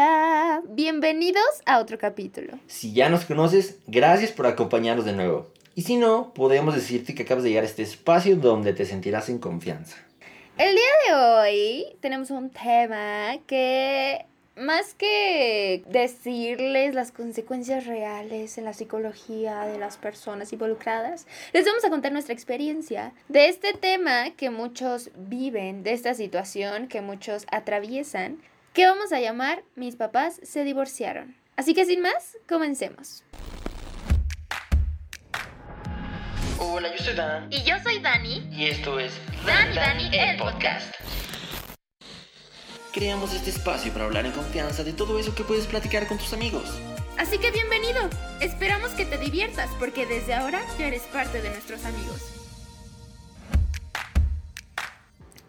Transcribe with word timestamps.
Hola, 0.00 0.62
bienvenidos 0.66 1.44
a 1.66 1.78
otro 1.78 1.98
capítulo. 1.98 2.58
Si 2.68 2.94
ya 2.94 3.10
nos 3.10 3.26
conoces, 3.26 3.80
gracias 3.86 4.30
por 4.30 4.46
acompañarnos 4.46 5.04
de 5.04 5.12
nuevo. 5.12 5.48
Y 5.74 5.82
si 5.82 5.98
no, 5.98 6.32
podemos 6.32 6.74
decirte 6.74 7.14
que 7.14 7.24
acabas 7.24 7.44
de 7.44 7.50
llegar 7.50 7.64
a 7.64 7.66
este 7.66 7.82
espacio 7.82 8.36
donde 8.36 8.72
te 8.72 8.86
sentirás 8.86 9.28
en 9.28 9.38
confianza. 9.38 9.98
El 10.56 10.74
día 10.74 10.82
de 11.06 11.14
hoy 11.14 11.86
tenemos 12.00 12.30
un 12.30 12.48
tema 12.48 13.36
que 13.46 14.24
más 14.56 14.94
que 14.94 15.84
decirles 15.90 16.94
las 16.94 17.12
consecuencias 17.12 17.84
reales 17.84 18.56
en 18.56 18.64
la 18.64 18.72
psicología 18.72 19.66
de 19.66 19.78
las 19.78 19.98
personas 19.98 20.50
involucradas, 20.54 21.26
les 21.52 21.66
vamos 21.66 21.84
a 21.84 21.90
contar 21.90 22.12
nuestra 22.12 22.32
experiencia 22.32 23.12
de 23.28 23.48
este 23.48 23.74
tema 23.74 24.30
que 24.30 24.48
muchos 24.48 25.10
viven, 25.14 25.82
de 25.82 25.92
esta 25.92 26.14
situación 26.14 26.88
que 26.88 27.02
muchos 27.02 27.44
atraviesan, 27.50 28.38
que 28.72 28.86
vamos 28.86 29.12
a 29.12 29.20
llamar 29.20 29.64
Mis 29.74 29.96
papás 29.96 30.40
se 30.42 30.64
divorciaron. 30.64 31.36
Así 31.56 31.74
que 31.74 31.84
sin 31.84 32.00
más, 32.00 32.38
comencemos. 32.48 33.24
Hola, 36.58 36.94
yo 36.96 37.04
soy 37.04 37.14
Dan. 37.14 37.52
Y 37.52 37.62
yo 37.64 37.74
soy 37.82 37.98
Dani. 37.98 38.48
Y 38.52 38.66
esto 38.66 39.00
es 39.00 39.12
Dan 39.44 39.72
y 39.72 39.76
Dani, 39.76 40.10
el 40.12 40.36
podcast. 40.36 40.94
Creamos 42.92 43.34
este 43.34 43.50
espacio 43.50 43.92
para 43.92 44.04
hablar 44.04 44.26
en 44.26 44.32
confianza 44.32 44.84
de 44.84 44.92
todo 44.92 45.18
eso 45.18 45.34
que 45.34 45.44
puedes 45.44 45.66
platicar 45.66 46.06
con 46.06 46.18
tus 46.18 46.32
amigos. 46.32 46.64
Así 47.18 47.38
que 47.38 47.50
bienvenido. 47.50 48.08
Esperamos 48.40 48.90
que 48.92 49.04
te 49.04 49.18
diviertas 49.18 49.70
porque 49.78 50.06
desde 50.06 50.34
ahora 50.34 50.60
ya 50.78 50.86
eres 50.86 51.02
parte 51.02 51.42
de 51.42 51.50
nuestros 51.50 51.84
amigos. 51.84 52.40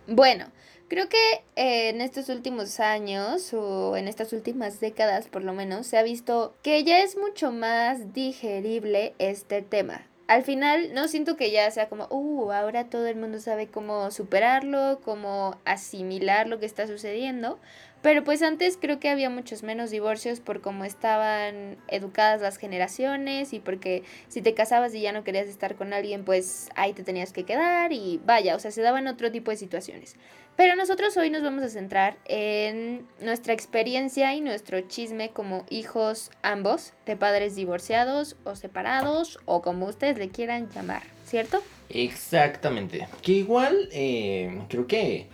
Bueno, 0.08 0.48
creo 0.92 1.08
que 1.08 1.46
eh, 1.56 1.88
en 1.88 2.02
estos 2.02 2.28
últimos 2.28 2.82
años 2.82 3.54
o 3.54 3.96
en 3.96 4.10
estas 4.10 4.34
últimas 4.34 4.82
décadas 4.82 5.30
por 5.30 5.42
lo 5.42 5.54
menos 5.54 5.88
se 5.88 5.98
ha 5.98 6.04
visto 6.04 6.54
que 6.64 6.84
ya 6.84 7.00
es 7.00 7.16
mucho 7.16 7.54
más 7.54 8.12
digerible 8.12 9.16
este 9.18 9.62
tema 9.62 10.06
al 10.32 10.44
final 10.44 10.94
no 10.94 11.10
siento 11.10 11.36
que 11.36 11.52
ya 11.52 11.70
sea 11.72 11.90
como, 11.90 12.08
uh, 12.10 12.54
ahora 12.54 12.86
todo 12.86 13.06
el 13.08 13.18
mundo 13.18 13.40
sabe 13.40 13.68
cómo 13.68 14.12
superarlo, 14.12 15.02
cómo 15.04 15.60
asimilar 15.66 16.48
lo 16.48 16.58
que 16.58 16.66
está 16.66 16.88
sucediendo. 16.88 17.60
Pero 18.02 18.24
pues 18.24 18.42
antes 18.42 18.78
creo 18.82 18.98
que 18.98 19.10
había 19.10 19.30
muchos 19.30 19.62
menos 19.62 19.92
divorcios 19.92 20.40
por 20.40 20.62
cómo 20.62 20.86
estaban 20.86 21.78
educadas 21.90 22.42
las 22.42 22.56
generaciones 22.58 23.52
y 23.52 23.60
porque 23.60 24.04
si 24.30 24.42
te 24.42 24.54
casabas 24.54 24.96
y 24.96 25.02
ya 25.02 25.12
no 25.12 25.26
querías 25.26 25.48
estar 25.48 25.76
con 25.76 25.92
alguien, 25.92 26.24
pues 26.24 26.70
ahí 26.76 26.94
te 26.94 27.04
tenías 27.04 27.34
que 27.34 27.44
quedar 27.44 27.92
y 27.92 28.22
vaya, 28.26 28.56
o 28.56 28.60
sea, 28.60 28.72
se 28.72 28.82
daban 28.82 29.08
otro 29.08 29.34
tipo 29.34 29.52
de 29.52 29.58
situaciones. 29.58 30.16
Pero 30.56 30.76
nosotros 30.76 31.16
hoy 31.18 31.30
nos 31.30 31.42
vamos 31.42 31.64
a 31.64 31.70
centrar 31.70 32.18
en 32.26 33.08
nuestra 33.20 33.54
experiencia 33.54 34.36
y 34.36 34.42
nuestro 34.42 34.82
chisme 34.82 35.30
como 35.32 35.66
hijos 35.70 36.30
ambos, 36.44 36.94
de 37.06 37.16
padres 37.16 37.56
divorciados 37.56 38.36
o 38.44 38.56
separados 38.56 39.40
o 39.46 39.62
como 39.62 39.88
ustedes 39.88 40.18
le 40.18 40.30
quieran 40.30 40.70
llamar, 40.70 41.04
¿cierto? 41.26 41.64
Exactamente. 41.90 43.08
Que 43.22 43.32
igual, 43.32 43.90
eh, 43.92 44.62
creo 44.70 44.88
que 44.88 45.28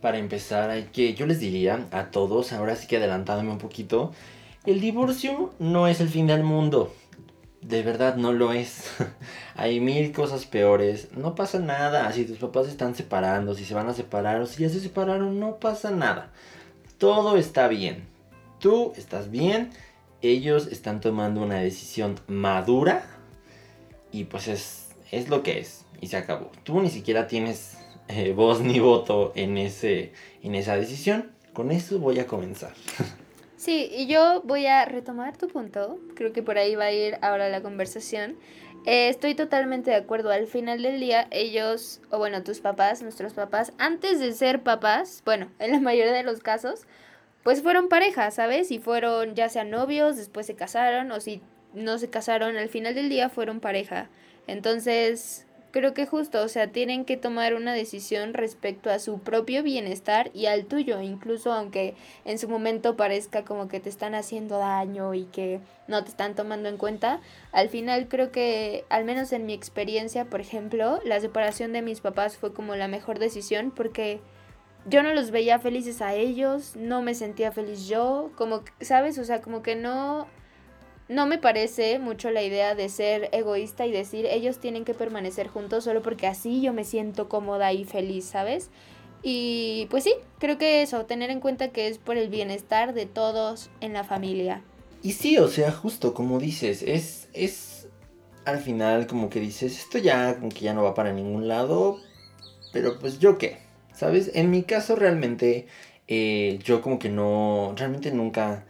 para 0.00 0.18
empezar, 0.18 0.84
que 0.92 1.14
yo 1.14 1.26
les 1.26 1.40
diría 1.40 1.86
a 1.90 2.10
todos, 2.10 2.52
ahora 2.52 2.76
sí 2.76 2.86
que 2.86 2.96
adelantándome 2.96 3.50
un 3.50 3.58
poquito, 3.58 4.12
el 4.64 4.80
divorcio 4.80 5.52
no 5.58 5.88
es 5.88 6.00
el 6.00 6.08
fin 6.08 6.26
del 6.26 6.42
mundo. 6.42 6.94
De 7.62 7.82
verdad 7.82 8.16
no 8.16 8.32
lo 8.32 8.52
es. 8.52 8.84
Hay 9.54 9.80
mil 9.80 10.12
cosas 10.12 10.46
peores. 10.46 11.08
No 11.12 11.34
pasa 11.34 11.58
nada. 11.58 12.10
Si 12.12 12.24
tus 12.24 12.38
papás 12.38 12.66
se 12.66 12.72
están 12.72 12.94
separando, 12.94 13.54
si 13.54 13.64
se 13.64 13.74
van 13.74 13.88
a 13.88 13.94
separar 13.94 14.40
o 14.40 14.46
si 14.46 14.62
ya 14.62 14.68
se 14.68 14.80
separaron, 14.80 15.38
no 15.38 15.56
pasa 15.56 15.90
nada. 15.90 16.32
Todo 16.98 17.36
está 17.36 17.68
bien. 17.68 18.04
Tú 18.58 18.92
estás 18.96 19.30
bien. 19.30 19.70
Ellos 20.22 20.68
están 20.68 21.00
tomando 21.00 21.42
una 21.42 21.56
decisión 21.56 22.18
madura. 22.28 23.04
Y 24.10 24.24
pues 24.24 24.48
es, 24.48 24.88
es 25.10 25.28
lo 25.28 25.42
que 25.42 25.58
es. 25.58 25.84
Y 26.00 26.06
se 26.06 26.16
acabó. 26.16 26.50
Tú 26.64 26.80
ni 26.80 26.88
siquiera 26.88 27.26
tienes 27.26 27.76
eh, 28.08 28.32
voz 28.32 28.60
ni 28.60 28.80
voto 28.80 29.32
en, 29.36 29.58
ese, 29.58 30.12
en 30.42 30.54
esa 30.54 30.76
decisión. 30.76 31.30
Con 31.52 31.70
eso 31.70 31.98
voy 31.98 32.18
a 32.20 32.26
comenzar. 32.26 32.72
Sí, 33.60 33.90
y 33.92 34.06
yo 34.06 34.40
voy 34.46 34.64
a 34.64 34.86
retomar 34.86 35.36
tu 35.36 35.46
punto. 35.46 35.98
Creo 36.14 36.32
que 36.32 36.42
por 36.42 36.56
ahí 36.56 36.76
va 36.76 36.84
a 36.84 36.92
ir 36.92 37.18
ahora 37.20 37.50
la 37.50 37.60
conversación. 37.60 38.38
Eh, 38.86 39.10
estoy 39.10 39.34
totalmente 39.34 39.90
de 39.90 39.96
acuerdo. 39.98 40.30
Al 40.30 40.46
final 40.46 40.80
del 40.80 40.98
día, 40.98 41.28
ellos, 41.30 42.00
o 42.08 42.16
bueno, 42.16 42.42
tus 42.42 42.60
papás, 42.60 43.02
nuestros 43.02 43.34
papás, 43.34 43.74
antes 43.76 44.18
de 44.18 44.32
ser 44.32 44.62
papás, 44.62 45.20
bueno, 45.26 45.50
en 45.58 45.72
la 45.72 45.80
mayoría 45.80 46.14
de 46.14 46.22
los 46.22 46.40
casos, 46.40 46.86
pues 47.42 47.60
fueron 47.62 47.90
pareja, 47.90 48.30
¿sabes? 48.30 48.70
Y 48.70 48.78
fueron 48.78 49.34
ya 49.34 49.50
sean 49.50 49.68
novios, 49.68 50.16
después 50.16 50.46
se 50.46 50.54
casaron, 50.54 51.12
o 51.12 51.20
si 51.20 51.42
no 51.74 51.98
se 51.98 52.08
casaron, 52.08 52.56
al 52.56 52.70
final 52.70 52.94
del 52.94 53.10
día 53.10 53.28
fueron 53.28 53.60
pareja. 53.60 54.08
Entonces, 54.46 55.46
creo 55.70 55.94
que 55.94 56.06
justo, 56.06 56.42
o 56.42 56.48
sea, 56.48 56.68
tienen 56.72 57.04
que 57.04 57.16
tomar 57.16 57.54
una 57.54 57.72
decisión 57.72 58.34
respecto 58.34 58.90
a 58.90 58.98
su 58.98 59.18
propio 59.20 59.62
bienestar 59.62 60.30
y 60.34 60.46
al 60.46 60.66
tuyo, 60.66 61.00
incluso 61.00 61.52
aunque 61.52 61.94
en 62.24 62.38
su 62.38 62.48
momento 62.48 62.96
parezca 62.96 63.44
como 63.44 63.68
que 63.68 63.80
te 63.80 63.88
están 63.88 64.14
haciendo 64.14 64.58
daño 64.58 65.14
y 65.14 65.24
que 65.24 65.60
no 65.88 66.02
te 66.02 66.10
están 66.10 66.34
tomando 66.34 66.68
en 66.68 66.76
cuenta, 66.76 67.20
al 67.52 67.68
final 67.68 68.08
creo 68.08 68.30
que, 68.30 68.84
al 68.88 69.04
menos 69.04 69.32
en 69.32 69.46
mi 69.46 69.52
experiencia, 69.52 70.24
por 70.24 70.40
ejemplo, 70.40 71.00
la 71.04 71.20
separación 71.20 71.72
de 71.72 71.82
mis 71.82 72.00
papás 72.00 72.36
fue 72.36 72.52
como 72.52 72.76
la 72.76 72.88
mejor 72.88 73.18
decisión 73.18 73.70
porque 73.70 74.20
yo 74.86 75.02
no 75.02 75.12
los 75.12 75.30
veía 75.30 75.58
felices 75.58 76.00
a 76.00 76.14
ellos, 76.14 76.74
no 76.76 77.02
me 77.02 77.14
sentía 77.14 77.52
feliz 77.52 77.86
yo, 77.86 78.30
como, 78.36 78.62
¿sabes? 78.80 79.18
O 79.18 79.24
sea, 79.24 79.40
como 79.40 79.62
que 79.62 79.76
no 79.76 80.26
no 81.10 81.26
me 81.26 81.38
parece 81.38 81.98
mucho 81.98 82.30
la 82.30 82.40
idea 82.40 82.76
de 82.76 82.88
ser 82.88 83.30
egoísta 83.32 83.84
y 83.84 83.90
decir 83.90 84.26
ellos 84.26 84.60
tienen 84.60 84.84
que 84.84 84.94
permanecer 84.94 85.48
juntos 85.48 85.82
solo 85.82 86.02
porque 86.02 86.28
así 86.28 86.62
yo 86.62 86.72
me 86.72 86.84
siento 86.84 87.28
cómoda 87.28 87.72
y 87.72 87.84
feliz, 87.84 88.26
¿sabes? 88.26 88.70
Y 89.20 89.88
pues 89.90 90.04
sí, 90.04 90.14
creo 90.38 90.56
que 90.56 90.82
eso, 90.82 91.06
tener 91.06 91.30
en 91.30 91.40
cuenta 91.40 91.72
que 91.72 91.88
es 91.88 91.98
por 91.98 92.16
el 92.16 92.28
bienestar 92.28 92.94
de 92.94 93.06
todos 93.06 93.70
en 93.80 93.92
la 93.92 94.04
familia. 94.04 94.62
Y 95.02 95.12
sí, 95.12 95.36
o 95.38 95.48
sea, 95.48 95.72
justo 95.72 96.14
como 96.14 96.38
dices, 96.38 96.82
es, 96.82 97.28
es 97.32 97.88
al 98.44 98.60
final 98.60 99.08
como 99.08 99.30
que 99.30 99.40
dices, 99.40 99.80
esto 99.80 99.98
ya 99.98 100.36
como 100.36 100.50
que 100.50 100.60
ya 100.60 100.74
no 100.74 100.84
va 100.84 100.94
para 100.94 101.12
ningún 101.12 101.48
lado, 101.48 101.98
pero 102.72 103.00
pues 103.00 103.18
yo 103.18 103.36
qué, 103.36 103.58
¿sabes? 103.92 104.30
En 104.34 104.50
mi 104.50 104.62
caso 104.62 104.94
realmente, 104.94 105.66
eh, 106.06 106.60
yo 106.62 106.80
como 106.80 107.00
que 107.00 107.08
no, 107.08 107.74
realmente 107.76 108.12
nunca, 108.12 108.64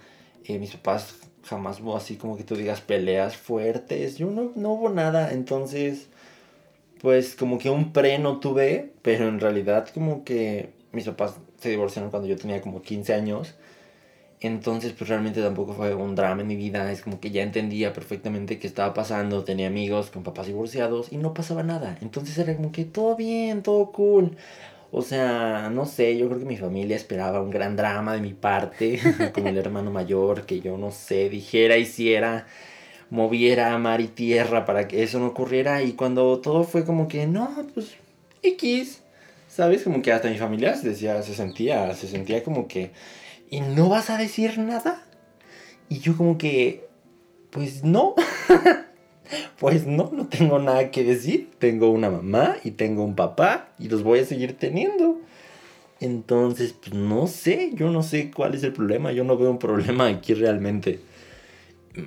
eh, 0.44 0.58
mis 0.58 0.70
papás 0.70 1.20
jamás 1.50 1.80
hubo 1.80 1.96
así 1.96 2.16
como 2.16 2.36
que 2.36 2.44
tú 2.44 2.54
digas 2.54 2.80
peleas 2.80 3.36
fuertes. 3.36 4.16
Yo 4.16 4.30
no, 4.30 4.52
no 4.54 4.70
hubo 4.72 4.88
nada. 4.88 5.32
Entonces, 5.32 6.06
pues 7.02 7.34
como 7.34 7.58
que 7.58 7.70
un 7.70 7.92
pre 7.92 8.18
no 8.18 8.38
tuve, 8.38 8.92
pero 9.02 9.28
en 9.28 9.40
realidad 9.40 9.88
como 9.92 10.24
que 10.24 10.70
mis 10.92 11.06
papás 11.06 11.34
se 11.58 11.70
divorciaron 11.70 12.10
cuando 12.10 12.28
yo 12.28 12.36
tenía 12.36 12.60
como 12.60 12.82
15 12.82 13.14
años. 13.14 13.54
Entonces, 14.40 14.94
pues 14.96 15.10
realmente 15.10 15.42
tampoco 15.42 15.74
fue 15.74 15.94
un 15.94 16.14
drama 16.14 16.40
en 16.42 16.46
mi 16.48 16.56
vida. 16.56 16.90
Es 16.92 17.02
como 17.02 17.20
que 17.20 17.30
ya 17.30 17.42
entendía 17.42 17.92
perfectamente 17.92 18.58
qué 18.58 18.66
estaba 18.66 18.94
pasando. 18.94 19.44
Tenía 19.44 19.66
amigos 19.66 20.10
con 20.10 20.22
papás 20.22 20.46
divorciados 20.46 21.12
y 21.12 21.18
no 21.18 21.34
pasaba 21.34 21.62
nada. 21.62 21.98
Entonces 22.00 22.38
era 22.38 22.56
como 22.56 22.72
que 22.72 22.84
todo 22.84 23.16
bien, 23.16 23.62
todo 23.62 23.92
cool. 23.92 24.36
O 24.92 25.02
sea, 25.02 25.70
no 25.70 25.86
sé, 25.86 26.16
yo 26.16 26.26
creo 26.26 26.40
que 26.40 26.44
mi 26.44 26.56
familia 26.56 26.96
esperaba 26.96 27.40
un 27.40 27.50
gran 27.50 27.76
drama 27.76 28.14
de 28.14 28.20
mi 28.20 28.34
parte, 28.34 29.00
con 29.34 29.46
el 29.46 29.56
hermano 29.56 29.90
mayor, 29.90 30.46
que 30.46 30.60
yo 30.60 30.76
no 30.76 30.90
sé, 30.90 31.28
dijera, 31.28 31.76
hiciera, 31.76 32.46
moviera 33.08 33.76
mar 33.78 34.00
y 34.00 34.08
tierra 34.08 34.64
para 34.64 34.88
que 34.88 35.02
eso 35.02 35.20
no 35.20 35.28
ocurriera. 35.28 35.82
Y 35.82 35.92
cuando 35.92 36.40
todo 36.40 36.64
fue 36.64 36.84
como 36.84 37.06
que, 37.06 37.26
no, 37.26 37.54
pues, 37.72 37.94
X, 38.42 39.02
¿sabes? 39.48 39.84
Como 39.84 40.02
que 40.02 40.12
hasta 40.12 40.28
mi 40.28 40.38
familia 40.38 40.74
se 40.74 40.88
decía, 40.88 41.22
se 41.22 41.34
sentía, 41.34 41.94
se 41.94 42.08
sentía 42.08 42.42
como 42.42 42.66
que, 42.66 42.90
¿y 43.48 43.60
no 43.60 43.88
vas 43.88 44.10
a 44.10 44.18
decir 44.18 44.58
nada? 44.58 45.04
Y 45.88 46.00
yo 46.00 46.16
como 46.16 46.36
que, 46.36 46.88
pues 47.50 47.84
no. 47.84 48.14
Pues 49.58 49.86
no, 49.86 50.10
no 50.12 50.26
tengo 50.26 50.58
nada 50.58 50.90
que 50.90 51.04
decir. 51.04 51.50
Tengo 51.58 51.90
una 51.90 52.10
mamá 52.10 52.56
y 52.64 52.72
tengo 52.72 53.04
un 53.04 53.14
papá 53.14 53.68
y 53.78 53.88
los 53.88 54.02
voy 54.02 54.20
a 54.20 54.24
seguir 54.24 54.56
teniendo. 54.56 55.20
Entonces, 56.00 56.72
pues 56.72 56.94
no 56.94 57.26
sé, 57.26 57.72
yo 57.74 57.90
no 57.90 58.02
sé 58.02 58.30
cuál 58.30 58.54
es 58.54 58.62
el 58.62 58.72
problema. 58.72 59.12
Yo 59.12 59.24
no 59.24 59.36
veo 59.36 59.50
un 59.50 59.58
problema 59.58 60.06
aquí 60.06 60.34
realmente. 60.34 61.00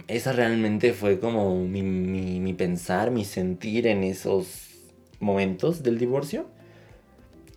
Esa 0.07 0.31
realmente 0.31 0.93
fue 0.93 1.19
como 1.19 1.63
mi, 1.65 1.83
mi, 1.83 2.39
mi 2.39 2.53
pensar, 2.53 3.11
mi 3.11 3.25
sentir 3.25 3.85
en 3.87 4.03
esos 4.03 4.69
momentos 5.19 5.83
del 5.83 5.97
divorcio. 5.97 6.47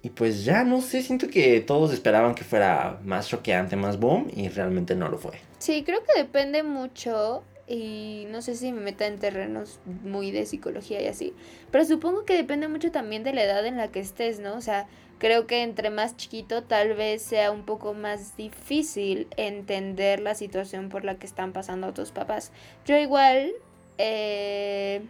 Y 0.02 0.10
pues 0.10 0.44
ya 0.44 0.62
no 0.62 0.82
sé, 0.82 1.02
siento 1.02 1.28
que 1.28 1.60
todos 1.60 1.92
esperaban 1.92 2.34
que 2.34 2.44
fuera 2.44 3.00
más 3.04 3.28
choqueante, 3.28 3.74
más 3.74 3.98
boom, 3.98 4.28
y 4.36 4.48
realmente 4.48 4.94
no 4.94 5.08
lo 5.08 5.18
fue. 5.18 5.32
Sí, 5.58 5.82
creo 5.84 6.00
que 6.04 6.20
depende 6.20 6.62
mucho 6.62 7.42
y 7.68 8.26
no 8.30 8.42
sé 8.42 8.54
si 8.54 8.72
me 8.72 8.80
meta 8.80 9.06
en 9.06 9.18
terrenos 9.18 9.80
muy 10.04 10.30
de 10.30 10.46
psicología 10.46 11.02
y 11.02 11.06
así, 11.06 11.34
pero 11.70 11.84
supongo 11.84 12.24
que 12.24 12.36
depende 12.36 12.68
mucho 12.68 12.92
también 12.92 13.24
de 13.24 13.32
la 13.32 13.42
edad 13.42 13.66
en 13.66 13.76
la 13.76 13.88
que 13.88 14.00
estés, 14.00 14.38
¿no? 14.38 14.54
O 14.54 14.60
sea, 14.60 14.86
creo 15.18 15.46
que 15.46 15.62
entre 15.62 15.90
más 15.90 16.16
chiquito 16.16 16.62
tal 16.62 16.94
vez 16.94 17.22
sea 17.22 17.50
un 17.50 17.64
poco 17.64 17.94
más 17.94 18.36
difícil 18.36 19.26
entender 19.36 20.20
la 20.20 20.34
situación 20.34 20.88
por 20.88 21.04
la 21.04 21.16
que 21.16 21.26
están 21.26 21.52
pasando 21.52 21.92
tus 21.92 22.12
papás. 22.12 22.52
Yo 22.84 22.96
igual, 22.96 23.52
eh, 23.98 25.02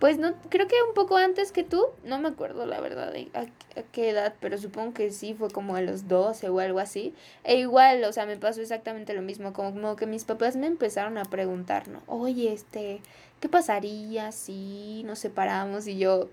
pues 0.00 0.18
no, 0.18 0.34
creo 0.48 0.66
que 0.66 0.76
un 0.88 0.94
poco 0.94 1.18
antes 1.18 1.52
que 1.52 1.62
tú, 1.62 1.86
no 2.04 2.18
me 2.18 2.28
acuerdo 2.28 2.64
la 2.64 2.80
verdad 2.80 3.12
a, 3.34 3.44
qué 3.92 4.08
edad, 4.08 4.34
pero 4.40 4.56
supongo 4.56 4.94
que 4.94 5.10
sí, 5.10 5.34
fue 5.34 5.50
como 5.50 5.76
a 5.76 5.82
los 5.82 6.08
12 6.08 6.48
o 6.48 6.58
algo 6.58 6.78
así. 6.78 7.14
E 7.44 7.58
igual, 7.58 8.02
o 8.04 8.12
sea, 8.12 8.24
me 8.24 8.38
pasó 8.38 8.62
exactamente 8.62 9.12
lo 9.12 9.20
mismo, 9.20 9.52
como, 9.52 9.72
como 9.72 9.96
que 9.96 10.06
mis 10.06 10.24
papás 10.24 10.56
me 10.56 10.66
empezaron 10.66 11.18
a 11.18 11.26
preguntar, 11.26 11.88
¿no? 11.88 12.02
Oye, 12.06 12.50
este, 12.50 13.02
¿qué 13.40 13.50
pasaría 13.50 14.32
si 14.32 15.02
nos 15.04 15.18
separamos? 15.18 15.86
Y 15.86 15.98
yo, 15.98 16.30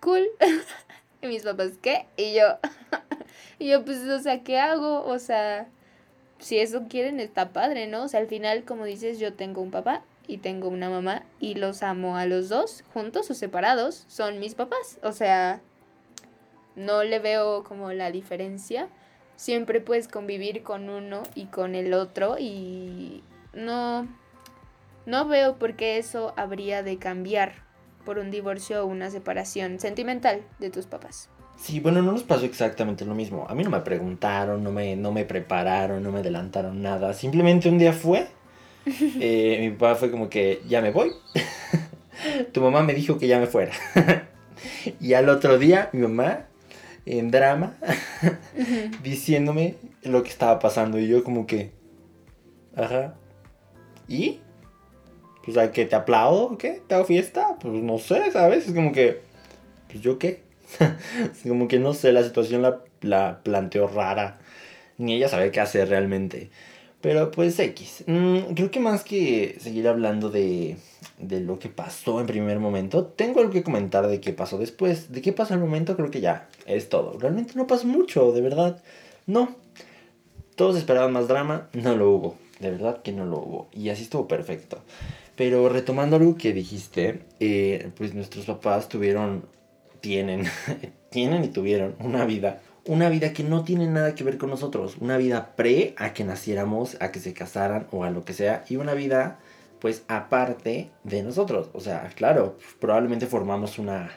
cool. 0.00 0.26
Y 1.20 1.26
mis 1.26 1.42
papás, 1.42 1.70
¿qué? 1.80 2.04
Y 2.18 2.34
yo, 2.34 2.58
y 3.58 3.70
yo, 3.70 3.82
pues, 3.82 4.00
o 4.02 4.20
sea, 4.20 4.42
¿qué 4.42 4.58
hago? 4.58 5.06
O 5.06 5.18
sea, 5.18 5.66
si 6.38 6.58
eso 6.58 6.84
quieren, 6.86 7.18
está 7.18 7.48
padre, 7.50 7.86
¿no? 7.86 8.02
O 8.02 8.08
sea, 8.08 8.20
al 8.20 8.26
final, 8.26 8.64
como 8.64 8.84
dices, 8.84 9.18
yo 9.18 9.32
tengo 9.32 9.62
un 9.62 9.70
papá 9.70 10.02
y 10.26 10.38
tengo 10.38 10.68
una 10.68 10.90
mamá 10.90 11.24
y 11.40 11.54
los 11.54 11.82
amo 11.82 12.16
a 12.16 12.26
los 12.26 12.48
dos, 12.48 12.84
juntos 12.92 13.30
o 13.30 13.34
separados, 13.34 14.04
son 14.08 14.38
mis 14.40 14.54
papás. 14.54 14.98
O 15.02 15.12
sea, 15.12 15.60
no 16.76 17.04
le 17.04 17.18
veo 17.18 17.64
como 17.64 17.92
la 17.92 18.10
diferencia. 18.10 18.88
Siempre 19.36 19.80
puedes 19.80 20.08
convivir 20.08 20.62
con 20.62 20.88
uno 20.88 21.22
y 21.34 21.46
con 21.46 21.74
el 21.74 21.92
otro 21.94 22.36
y 22.38 23.22
no, 23.52 24.06
no 25.06 25.26
veo 25.26 25.56
por 25.56 25.74
qué 25.74 25.98
eso 25.98 26.32
habría 26.36 26.82
de 26.82 26.98
cambiar 26.98 27.64
por 28.04 28.18
un 28.18 28.30
divorcio 28.30 28.84
o 28.84 28.86
una 28.86 29.10
separación 29.10 29.80
sentimental 29.80 30.42
de 30.58 30.70
tus 30.70 30.86
papás. 30.86 31.30
Sí, 31.56 31.80
bueno, 31.80 32.02
no 32.02 32.12
nos 32.12 32.24
pasó 32.24 32.44
exactamente 32.44 33.04
lo 33.04 33.14
mismo. 33.14 33.46
A 33.48 33.54
mí 33.54 33.62
no 33.62 33.70
me 33.70 33.80
preguntaron, 33.80 34.62
no 34.62 34.72
me, 34.72 34.96
no 34.96 35.12
me 35.12 35.24
prepararon, 35.24 36.02
no 36.02 36.10
me 36.10 36.18
adelantaron 36.20 36.82
nada. 36.82 37.12
Simplemente 37.14 37.68
un 37.68 37.78
día 37.78 37.92
fue. 37.92 38.28
Eh, 39.20 39.58
mi 39.60 39.70
papá 39.70 39.94
fue 39.94 40.10
como 40.10 40.28
que 40.28 40.60
ya 40.68 40.82
me 40.82 40.90
voy. 40.90 41.12
tu 42.52 42.60
mamá 42.60 42.82
me 42.82 42.94
dijo 42.94 43.18
que 43.18 43.26
ya 43.26 43.38
me 43.38 43.46
fuera. 43.46 43.72
y 45.00 45.14
al 45.14 45.28
otro 45.28 45.58
día 45.58 45.88
mi 45.92 46.02
mamá 46.02 46.46
en 47.06 47.30
drama 47.30 47.76
diciéndome 49.02 49.76
lo 50.02 50.22
que 50.22 50.30
estaba 50.30 50.58
pasando 50.58 50.98
y 50.98 51.06
yo 51.06 51.22
como 51.22 51.46
que 51.46 51.70
ajá 52.76 53.14
y 54.08 54.40
pues 55.44 55.54
sea, 55.54 55.72
que 55.72 55.84
te 55.84 55.94
aplaudo, 55.94 56.44
o 56.46 56.58
¿qué? 56.58 56.80
¿Te 56.86 56.94
hago 56.94 57.04
fiesta? 57.04 57.56
Pues 57.60 57.74
no 57.74 57.98
sé, 57.98 58.30
¿sabes? 58.32 58.66
Es 58.66 58.74
como 58.74 58.92
que, 58.92 59.20
pues 59.88 60.00
yo 60.00 60.18
qué. 60.18 60.42
como 61.46 61.68
que 61.68 61.78
no 61.78 61.92
sé, 61.92 62.12
la 62.12 62.22
situación 62.22 62.62
la, 62.62 62.80
la 63.02 63.42
planteó 63.42 63.86
rara. 63.86 64.38
Ni 64.96 65.14
ella 65.14 65.28
sabe 65.28 65.50
qué 65.50 65.60
hacer 65.60 65.88
realmente. 65.88 66.50
Pero 67.04 67.30
pues 67.30 67.58
X. 67.58 68.04
Mm, 68.06 68.54
creo 68.54 68.70
que 68.70 68.80
más 68.80 69.04
que 69.04 69.58
seguir 69.60 69.88
hablando 69.88 70.30
de, 70.30 70.78
de 71.18 71.40
lo 71.40 71.58
que 71.58 71.68
pasó 71.68 72.18
en 72.18 72.26
primer 72.26 72.60
momento, 72.60 73.04
tengo 73.04 73.40
algo 73.40 73.52
que 73.52 73.62
comentar 73.62 74.06
de 74.06 74.22
qué 74.22 74.32
pasó 74.32 74.56
después. 74.56 75.12
De 75.12 75.20
qué 75.20 75.34
pasó 75.34 75.52
el 75.52 75.60
momento, 75.60 75.96
creo 75.96 76.10
que 76.10 76.22
ya 76.22 76.48
es 76.64 76.88
todo. 76.88 77.18
Realmente 77.18 77.52
no 77.56 77.66
pasó 77.66 77.86
mucho, 77.86 78.32
de 78.32 78.40
verdad. 78.40 78.82
No. 79.26 79.54
Todos 80.56 80.78
esperaban 80.78 81.12
más 81.12 81.28
drama, 81.28 81.68
no 81.74 81.94
lo 81.94 82.10
hubo. 82.10 82.36
De 82.58 82.70
verdad 82.70 83.02
que 83.02 83.12
no 83.12 83.26
lo 83.26 83.36
hubo. 83.36 83.68
Y 83.74 83.90
así 83.90 84.04
estuvo 84.04 84.26
perfecto. 84.26 84.78
Pero 85.36 85.68
retomando 85.68 86.16
algo 86.16 86.36
que 86.36 86.54
dijiste, 86.54 87.20
eh, 87.38 87.90
pues 87.98 88.14
nuestros 88.14 88.46
papás 88.46 88.88
tuvieron, 88.88 89.44
tienen, 90.00 90.46
tienen 91.10 91.44
y 91.44 91.48
tuvieron 91.48 91.96
una 91.98 92.24
vida, 92.24 92.62
una 92.86 93.08
vida 93.08 93.32
que 93.32 93.44
no 93.44 93.64
tiene 93.64 93.86
nada 93.86 94.14
que 94.14 94.24
ver 94.24 94.38
con 94.38 94.50
nosotros, 94.50 94.96
una 95.00 95.16
vida 95.16 95.54
pre 95.56 95.94
a 95.96 96.12
que 96.12 96.24
naciéramos, 96.24 96.96
a 97.00 97.12
que 97.12 97.20
se 97.20 97.32
casaran 97.32 97.86
o 97.90 98.04
a 98.04 98.10
lo 98.10 98.24
que 98.24 98.34
sea, 98.34 98.64
y 98.68 98.76
una 98.76 98.94
vida 98.94 99.38
pues 99.80 100.02
aparte 100.08 100.90
de 101.02 101.22
nosotros. 101.22 101.68
O 101.74 101.80
sea, 101.80 102.10
claro, 102.14 102.58
probablemente 102.80 103.26
formamos 103.26 103.78
una 103.78 104.10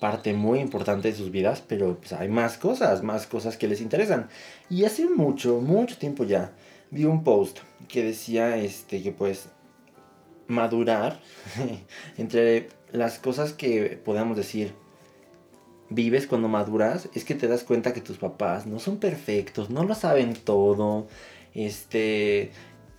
parte 0.00 0.34
muy 0.34 0.58
importante 0.58 1.08
de 1.08 1.14
sus 1.14 1.30
vidas, 1.30 1.62
pero 1.66 1.96
pues 1.96 2.12
hay 2.12 2.28
más 2.28 2.58
cosas, 2.58 3.02
más 3.02 3.26
cosas 3.26 3.56
que 3.56 3.68
les 3.68 3.80
interesan. 3.80 4.28
Y 4.68 4.84
hace 4.84 5.08
mucho, 5.08 5.60
mucho 5.60 5.96
tiempo 5.96 6.24
ya 6.24 6.52
vi 6.90 7.04
un 7.04 7.24
post 7.24 7.60
que 7.88 8.04
decía 8.04 8.56
este 8.56 9.02
que 9.02 9.12
pues 9.12 9.48
madurar, 10.46 11.20
entre 12.18 12.68
las 12.90 13.18
cosas 13.18 13.52
que 13.52 14.00
podemos 14.04 14.36
decir, 14.36 14.74
vives 15.94 16.26
cuando 16.26 16.48
maduras, 16.48 17.08
es 17.14 17.24
que 17.24 17.34
te 17.34 17.48
das 17.48 17.64
cuenta 17.64 17.92
que 17.92 18.00
tus 18.00 18.18
papás 18.18 18.66
no 18.66 18.78
son 18.78 18.98
perfectos, 18.98 19.70
no 19.70 19.84
lo 19.84 19.94
saben 19.94 20.34
todo, 20.34 21.06
este, 21.54 22.50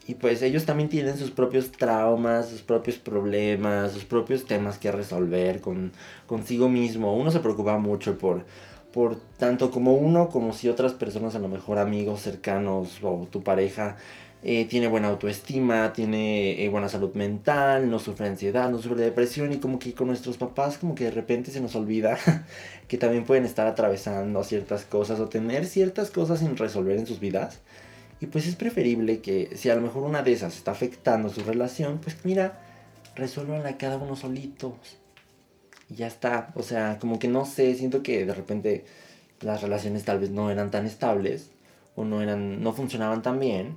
y 0.07 0.15
pues 0.15 0.41
ellos 0.41 0.65
también 0.65 0.89
tienen 0.89 1.17
sus 1.17 1.31
propios 1.31 1.71
traumas, 1.71 2.49
sus 2.49 2.61
propios 2.61 2.97
problemas, 2.97 3.93
sus 3.93 4.03
propios 4.03 4.45
temas 4.45 4.77
que 4.77 4.91
resolver 4.91 5.61
con, 5.61 5.93
consigo 6.27 6.67
mismo. 6.67 7.15
Uno 7.15 7.31
se 7.31 7.39
preocupa 7.39 7.77
mucho 7.77 8.17
por, 8.17 8.45
por 8.91 9.15
tanto 9.37 9.71
como 9.71 9.93
uno, 9.93 10.29
como 10.29 10.51
si 10.53 10.67
otras 10.67 10.93
personas, 10.93 11.35
a 11.35 11.39
lo 11.39 11.47
mejor 11.47 11.79
amigos 11.79 12.21
cercanos 12.21 12.99
o 13.01 13.27
tu 13.31 13.43
pareja, 13.43 13.95
eh, 14.45 14.65
tiene 14.65 14.87
buena 14.87 15.07
autoestima, 15.07 15.93
tiene 15.93 16.61
eh, 16.61 16.67
buena 16.67 16.89
salud 16.89 17.13
mental, 17.15 17.89
no 17.89 17.97
sufre 17.97 18.27
ansiedad, 18.27 18.69
no 18.69 18.77
sufre 18.77 19.01
depresión 19.01 19.53
y 19.53 19.57
como 19.57 19.79
que 19.79 19.93
con 19.93 20.07
nuestros 20.07 20.35
papás 20.35 20.77
como 20.77 20.95
que 20.95 21.05
de 21.05 21.11
repente 21.11 21.49
se 21.49 21.61
nos 21.61 21.75
olvida 21.75 22.17
que 22.89 22.97
también 22.97 23.23
pueden 23.23 23.45
estar 23.45 23.67
atravesando 23.67 24.43
ciertas 24.43 24.83
cosas 24.83 25.21
o 25.21 25.29
tener 25.29 25.65
ciertas 25.65 26.11
cosas 26.11 26.39
sin 26.39 26.57
resolver 26.57 26.97
en 26.97 27.07
sus 27.07 27.21
vidas. 27.21 27.59
Y 28.19 28.25
pues 28.25 28.45
es 28.45 28.55
preferible 28.55 29.21
que 29.21 29.55
si 29.55 29.69
a 29.69 29.75
lo 29.75 29.81
mejor 29.81 30.03
una 30.03 30.23
de 30.23 30.33
esas 30.33 30.57
está 30.57 30.71
afectando 30.71 31.29
su 31.29 31.41
relación, 31.43 31.99
pues 31.99 32.17
mira, 32.25 32.59
resuelvanla 33.15 33.77
cada 33.77 33.97
uno 33.97 34.17
solitos. 34.17 34.97
Y 35.89 35.95
ya 35.95 36.07
está. 36.07 36.51
O 36.55 36.63
sea, 36.63 36.99
como 36.99 37.17
que 37.17 37.29
no 37.29 37.45
sé, 37.45 37.75
siento 37.75 38.03
que 38.03 38.25
de 38.25 38.33
repente 38.33 38.85
las 39.39 39.61
relaciones 39.61 40.03
tal 40.03 40.19
vez 40.19 40.31
no 40.31 40.51
eran 40.51 40.69
tan 40.69 40.85
estables 40.85 41.51
o 41.95 42.03
no 42.05 42.21
eran 42.21 42.61
no 42.61 42.73
funcionaban 42.73 43.21
tan 43.21 43.39
bien 43.39 43.75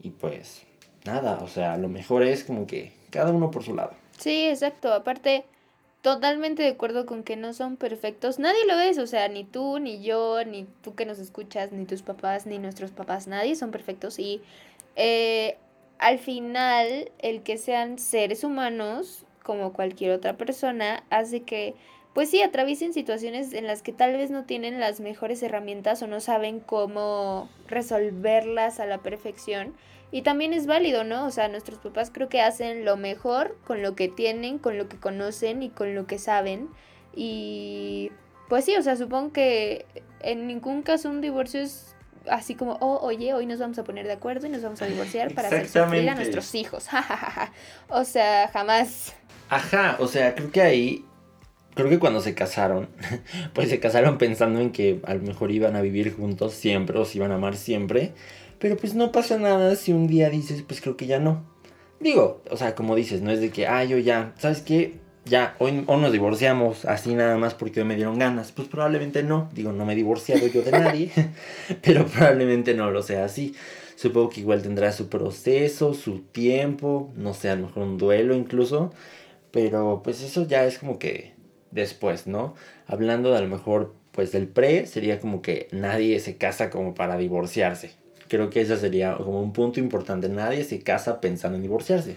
y 0.00 0.10
pues 0.10 0.62
nada, 1.04 1.38
o 1.42 1.48
sea, 1.48 1.76
lo 1.76 1.88
mejor 1.88 2.22
es 2.22 2.44
como 2.44 2.66
que 2.66 2.92
cada 3.10 3.32
uno 3.32 3.50
por 3.50 3.64
su 3.64 3.74
lado. 3.74 3.92
Sí, 4.18 4.48
exacto. 4.48 4.92
Aparte, 4.92 5.44
totalmente 6.02 6.62
de 6.62 6.70
acuerdo 6.70 7.06
con 7.06 7.22
que 7.22 7.36
no 7.36 7.52
son 7.52 7.76
perfectos. 7.76 8.38
Nadie 8.38 8.66
lo 8.66 8.78
es, 8.78 8.98
o 8.98 9.06
sea, 9.06 9.28
ni 9.28 9.44
tú, 9.44 9.78
ni 9.78 10.02
yo, 10.02 10.44
ni 10.44 10.66
tú 10.82 10.94
que 10.94 11.06
nos 11.06 11.18
escuchas, 11.18 11.72
ni 11.72 11.84
tus 11.84 12.02
papás, 12.02 12.46
ni 12.46 12.58
nuestros 12.58 12.90
papás, 12.90 13.26
nadie 13.26 13.56
son 13.56 13.70
perfectos. 13.70 14.18
Y 14.18 14.42
eh, 14.96 15.56
al 15.98 16.18
final, 16.18 17.10
el 17.18 17.42
que 17.42 17.58
sean 17.58 17.98
seres 17.98 18.44
humanos, 18.44 19.24
como 19.42 19.72
cualquier 19.72 20.12
otra 20.12 20.36
persona, 20.36 21.02
hace 21.10 21.42
que, 21.42 21.74
pues 22.18 22.30
sí, 22.30 22.42
atraviesen 22.42 22.92
situaciones 22.92 23.52
en 23.52 23.68
las 23.68 23.80
que 23.80 23.92
tal 23.92 24.14
vez 24.14 24.32
no 24.32 24.42
tienen 24.42 24.80
las 24.80 24.98
mejores 24.98 25.40
herramientas 25.40 26.02
o 26.02 26.08
no 26.08 26.18
saben 26.18 26.58
cómo 26.58 27.48
resolverlas 27.68 28.80
a 28.80 28.86
la 28.86 28.98
perfección. 28.98 29.72
Y 30.10 30.22
también 30.22 30.52
es 30.52 30.66
válido, 30.66 31.04
¿no? 31.04 31.26
O 31.26 31.30
sea, 31.30 31.46
nuestros 31.46 31.78
papás 31.78 32.10
creo 32.12 32.28
que 32.28 32.40
hacen 32.40 32.84
lo 32.84 32.96
mejor 32.96 33.56
con 33.64 33.82
lo 33.82 33.94
que 33.94 34.08
tienen, 34.08 34.58
con 34.58 34.76
lo 34.76 34.88
que 34.88 34.96
conocen 34.96 35.62
y 35.62 35.70
con 35.70 35.94
lo 35.94 36.08
que 36.08 36.18
saben. 36.18 36.68
Y 37.14 38.10
pues 38.48 38.64
sí, 38.64 38.74
o 38.74 38.82
sea, 38.82 38.96
supongo 38.96 39.32
que 39.32 39.86
en 40.18 40.48
ningún 40.48 40.82
caso 40.82 41.10
un 41.10 41.20
divorcio 41.20 41.60
es 41.60 41.94
así 42.28 42.56
como, 42.56 42.78
oh, 42.80 42.98
oye, 43.00 43.32
hoy 43.32 43.46
nos 43.46 43.60
vamos 43.60 43.78
a 43.78 43.84
poner 43.84 44.08
de 44.08 44.14
acuerdo 44.14 44.48
y 44.48 44.50
nos 44.50 44.62
vamos 44.62 44.82
a 44.82 44.86
divorciar 44.86 45.34
para 45.34 45.46
hacer 45.46 45.68
sufrir 45.68 46.10
a 46.10 46.16
nuestros 46.16 46.52
hijos. 46.56 46.88
o 47.88 48.02
sea, 48.02 48.50
jamás. 48.52 49.14
Ajá, 49.48 49.94
o 50.00 50.08
sea, 50.08 50.34
creo 50.34 50.50
que 50.50 50.62
ahí, 50.62 51.04
creo 51.78 51.90
que 51.90 52.00
cuando 52.00 52.20
se 52.20 52.34
casaron, 52.34 52.88
pues 53.54 53.68
se 53.68 53.78
casaron 53.78 54.18
pensando 54.18 54.60
en 54.60 54.72
que 54.72 55.00
a 55.04 55.14
lo 55.14 55.22
mejor 55.22 55.52
iban 55.52 55.76
a 55.76 55.80
vivir 55.80 56.12
juntos 56.12 56.52
siempre 56.52 56.98
o 56.98 57.04
se 57.04 57.18
iban 57.18 57.30
a 57.30 57.36
amar 57.36 57.56
siempre. 57.56 58.14
Pero 58.58 58.76
pues 58.76 58.94
no 58.94 59.12
pasa 59.12 59.38
nada 59.38 59.76
si 59.76 59.92
un 59.92 60.08
día 60.08 60.28
dices, 60.28 60.64
pues 60.66 60.80
creo 60.80 60.96
que 60.96 61.06
ya 61.06 61.20
no. 61.20 61.44
Digo, 62.00 62.42
o 62.50 62.56
sea, 62.56 62.74
como 62.74 62.96
dices, 62.96 63.22
no 63.22 63.30
es 63.30 63.40
de 63.40 63.50
que, 63.50 63.68
ah, 63.68 63.84
yo 63.84 63.96
ya, 63.98 64.34
¿sabes 64.38 64.60
qué? 64.60 64.94
Ya, 65.24 65.54
hoy, 65.60 65.84
hoy 65.86 66.00
nos 66.00 66.10
divorciamos 66.10 66.84
así 66.84 67.14
nada 67.14 67.38
más 67.38 67.54
porque 67.54 67.78
hoy 67.78 67.86
me 67.86 67.94
dieron 67.94 68.18
ganas. 68.18 68.50
Pues 68.50 68.66
probablemente 68.66 69.22
no. 69.22 69.48
Digo, 69.54 69.70
no 69.70 69.86
me 69.86 69.92
he 69.92 69.96
divorciado 69.96 70.48
yo 70.48 70.62
de 70.62 70.72
nadie, 70.72 71.12
pero 71.82 72.06
probablemente 72.06 72.74
no 72.74 72.90
lo 72.90 73.04
sea 73.04 73.24
así. 73.24 73.54
Supongo 73.94 74.30
que 74.30 74.40
igual 74.40 74.62
tendrá 74.62 74.90
su 74.90 75.08
proceso, 75.08 75.94
su 75.94 76.22
tiempo, 76.22 77.12
no 77.14 77.34
sé, 77.34 77.50
a 77.50 77.54
lo 77.54 77.68
mejor 77.68 77.84
un 77.84 77.98
duelo 77.98 78.34
incluso. 78.34 78.92
Pero 79.52 80.00
pues 80.02 80.22
eso 80.22 80.44
ya 80.44 80.64
es 80.64 80.78
como 80.78 80.98
que 80.98 81.37
después, 81.70 82.26
¿no? 82.26 82.54
Hablando 82.86 83.30
de 83.30 83.38
a 83.38 83.40
lo 83.40 83.48
mejor 83.48 83.94
pues 84.12 84.32
del 84.32 84.48
pre, 84.48 84.86
sería 84.86 85.20
como 85.20 85.42
que 85.42 85.68
nadie 85.70 86.18
se 86.20 86.36
casa 86.36 86.70
como 86.70 86.94
para 86.94 87.16
divorciarse. 87.16 87.92
Creo 88.28 88.50
que 88.50 88.60
ese 88.60 88.76
sería 88.76 89.16
como 89.16 89.40
un 89.40 89.52
punto 89.52 89.80
importante. 89.80 90.28
Nadie 90.28 90.64
se 90.64 90.80
casa 90.80 91.20
pensando 91.20 91.56
en 91.56 91.62
divorciarse. 91.62 92.16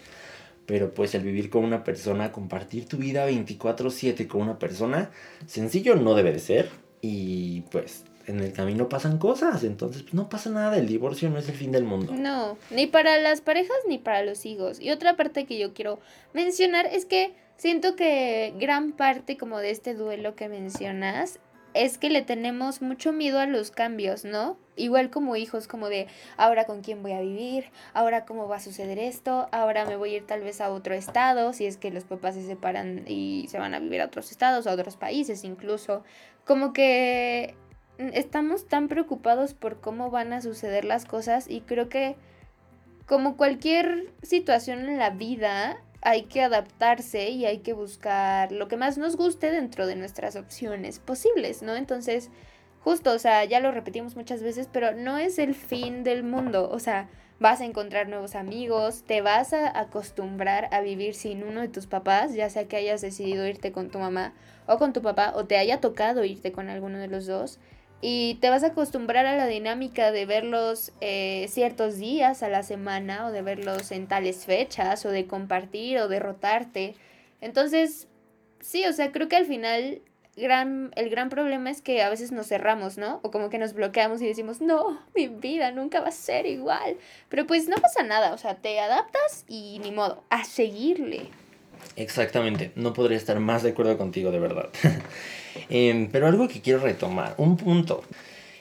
Pero 0.66 0.94
pues 0.94 1.16
el 1.16 1.22
vivir 1.24 1.50
con 1.50 1.64
una 1.64 1.84
persona, 1.84 2.32
compartir 2.32 2.88
tu 2.88 2.98
vida 2.98 3.26
24/7 3.30 4.28
con 4.28 4.42
una 4.42 4.58
persona, 4.60 5.12
sencillo 5.46 5.96
no 5.96 6.16
debe 6.16 6.32
de 6.34 6.40
ser. 6.40 6.70
y 7.04 7.62
pues 7.72 8.04
en 8.28 8.40
el 8.40 8.54
camino 8.54 8.90
pasan 8.90 9.18
cosas, 9.18 9.64
entonces 9.64 10.04
pues, 10.04 10.14
no 10.14 10.30
pasa 10.30 10.50
nada, 10.50 10.78
el 10.78 10.88
divorcio 10.88 11.30
no 11.30 11.38
es 11.38 11.50
el 11.50 11.56
fin 11.56 11.72
del 11.72 11.84
mundo. 11.84 12.14
No, 12.16 12.58
ni 12.70 12.88
para 12.88 13.18
las 13.18 13.42
parejas 13.42 13.78
ni 13.88 13.98
para 13.98 14.24
los 14.24 14.46
hijos. 14.46 14.80
Y 14.80 14.92
otra 14.92 15.16
parte 15.16 15.46
que 15.46 15.58
yo 15.58 15.74
quiero 15.74 16.00
mencionar 16.34 16.86
es 16.86 17.06
que 17.06 17.34
siento 17.62 17.96
que 17.96 18.56
gran 18.58 18.92
parte 18.92 19.38
como 19.38 19.60
de 19.60 19.70
este 19.70 19.94
duelo 19.94 20.36
que 20.36 20.50
mencionas 20.50 21.38
es 21.76 22.00
que 22.00 22.10
le 22.10 22.24
tenemos 22.24 22.82
mucho 22.82 23.14
miedo 23.14 23.38
a 23.38 23.46
los 23.46 23.70
cambios, 23.70 24.26
¿no? 24.26 24.58
Igual 24.76 25.12
como 25.12 25.36
hijos, 25.36 25.68
como 25.68 25.88
de 25.88 26.08
ahora 26.38 26.66
con 26.66 26.82
quién 26.82 27.04
voy 27.04 27.12
a 27.12 27.22
vivir, 27.22 27.66
ahora 27.94 28.26
cómo 28.26 28.48
va 28.48 28.56
a 28.56 28.60
suceder 28.60 28.98
esto, 28.98 29.48
ahora 29.52 29.86
me 29.86 29.96
voy 29.96 30.16
a 30.16 30.18
ir 30.18 30.26
tal 30.26 30.42
vez 30.42 30.60
a 30.60 30.72
otro 30.72 30.96
estado, 30.96 31.54
si 31.54 31.68
es 31.68 31.78
que 31.78 31.92
los 31.92 32.04
papás 32.04 32.34
se 32.34 32.48
separan 32.48 33.04
y 33.06 33.46
se 33.48 33.60
van 33.60 33.76
a 33.76 33.80
vivir 33.80 34.02
a 34.02 34.06
otros 34.06 34.32
estados, 34.32 34.66
a 34.66 34.74
otros 34.74 34.98
países 34.98 35.44
incluso. 35.44 36.04
Como 36.46 36.74
que 36.74 37.54
estamos 38.00 38.68
tan 38.68 38.88
preocupados 38.88 39.54
por 39.54 39.80
cómo 39.80 40.10
van 40.10 40.34
a 40.34 40.42
suceder 40.42 40.84
las 40.84 41.06
cosas 41.06 41.48
y 41.48 41.62
creo 41.62 41.90
que 41.90 42.16
como 43.06 43.38
cualquier 43.38 44.12
situación 44.24 44.80
en 44.80 44.98
la 44.98 45.12
vida 45.12 45.80
hay 46.02 46.24
que 46.24 46.42
adaptarse 46.42 47.30
y 47.30 47.46
hay 47.46 47.60
que 47.60 47.74
buscar 47.74 48.52
lo 48.52 48.68
que 48.68 48.78
más 48.78 48.98
nos 48.98 49.16
guste 49.16 49.52
dentro 49.52 49.86
de 49.86 49.96
nuestras 49.96 50.36
opciones 50.36 51.00
posibles, 51.00 51.62
¿no? 51.62 51.76
Entonces, 51.76 52.30
justo, 52.84 53.14
o 53.14 53.20
sea, 53.20 53.46
ya 53.46 53.60
lo 53.60 53.72
repetimos 53.72 54.16
muchas 54.16 54.42
veces, 54.42 54.68
pero 54.72 54.94
no 54.94 55.18
es 55.18 55.38
el 55.38 55.54
fin 55.54 56.04
del 56.04 56.24
mundo, 56.24 56.70
o 56.72 56.80
sea, 56.80 57.10
vas 57.40 57.62
a 57.62 57.66
encontrar 57.66 58.08
nuevos 58.08 58.36
amigos, 58.36 59.04
te 59.04 59.22
vas 59.22 59.54
a 59.54 59.80
acostumbrar 59.80 60.70
a 60.72 60.82
vivir 60.82 61.16
sin 61.16 61.44
uno 61.44 61.62
de 61.62 61.68
tus 61.68 61.88
papás, 61.88 62.34
ya 62.34 62.50
sea 62.50 62.68
que 62.68 62.78
hayas 62.78 63.02
decidido 63.02 63.48
irte 63.48 63.72
con 63.72 63.90
tu 63.90 64.00
mamá 64.00 64.34
o 64.68 64.78
con 64.78 64.94
tu 64.94 65.02
papá, 65.02 65.34
o 65.36 65.46
te 65.46 65.58
haya 65.58 65.82
tocado 65.82 66.24
irte 66.24 66.52
con 66.52 66.70
alguno 66.70 67.00
de 67.00 67.08
los 67.08 67.26
dos 67.26 67.60
y 68.02 68.36
te 68.42 68.50
vas 68.50 68.64
a 68.64 68.68
acostumbrar 68.68 69.26
a 69.28 69.36
la 69.36 69.46
dinámica 69.46 70.12
de 70.12 70.26
verlos 70.26 70.92
eh, 71.02 71.46
ciertos 71.50 71.98
días 71.98 72.42
a 72.42 72.50
la 72.50 72.64
semana 72.64 73.28
o 73.28 73.32
de 73.32 73.44
verlos 73.44 73.92
en 73.92 74.08
tales 74.08 74.46
fechas 74.46 75.06
o 75.06 75.10
de 75.10 75.28
compartir 75.28 76.00
o 76.00 76.08
derrotarte. 76.08 76.96
Entonces, 77.42 78.08
sí, 78.60 78.86
o 78.86 78.94
sea, 78.94 79.12
creo 79.12 79.28
que 79.28 79.36
al 79.36 79.46
final 79.46 80.02
gran, 80.36 80.92
el 80.96 81.10
gran 81.10 81.30
problema 81.30 81.70
es 81.70 81.82
que 81.82 82.02
a 82.02 82.10
veces 82.10 82.32
nos 82.32 82.48
cerramos, 82.48 82.98
¿no? 82.98 83.20
O 83.24 83.32
como 83.32 83.50
que 83.50 83.60
nos 83.60 83.74
bloqueamos 83.74 84.22
y 84.22 84.28
decimos, 84.28 84.62
no, 84.62 85.00
mi 85.16 85.28
vida 85.28 85.72
nunca 85.72 86.02
va 86.02 86.08
a 86.08 86.12
ser 86.12 86.46
igual. 86.48 86.98
Pero 87.30 87.46
pues 87.46 87.68
no 87.68 87.78
pasa 87.78 88.04
nada, 88.04 88.34
o 88.34 88.38
sea, 88.38 88.56
te 88.56 88.80
adaptas 88.80 89.46
y 89.48 89.80
ni 89.84 89.92
modo, 89.92 90.24
a 90.30 90.44
seguirle. 90.44 91.30
Exactamente, 92.02 92.72
no 92.76 92.94
podría 92.94 93.16
estar 93.16 93.40
más 93.40 93.62
de 93.62 93.70
acuerdo 93.70 93.96
contigo, 93.96 94.32
de 94.32 94.40
verdad. 94.40 94.70
Em, 95.70 96.10
pero 96.10 96.28
algo 96.28 96.48
que 96.48 96.62
quiero 96.62 96.80
retomar, 96.80 97.36
un 97.38 97.58
punto, 97.58 98.04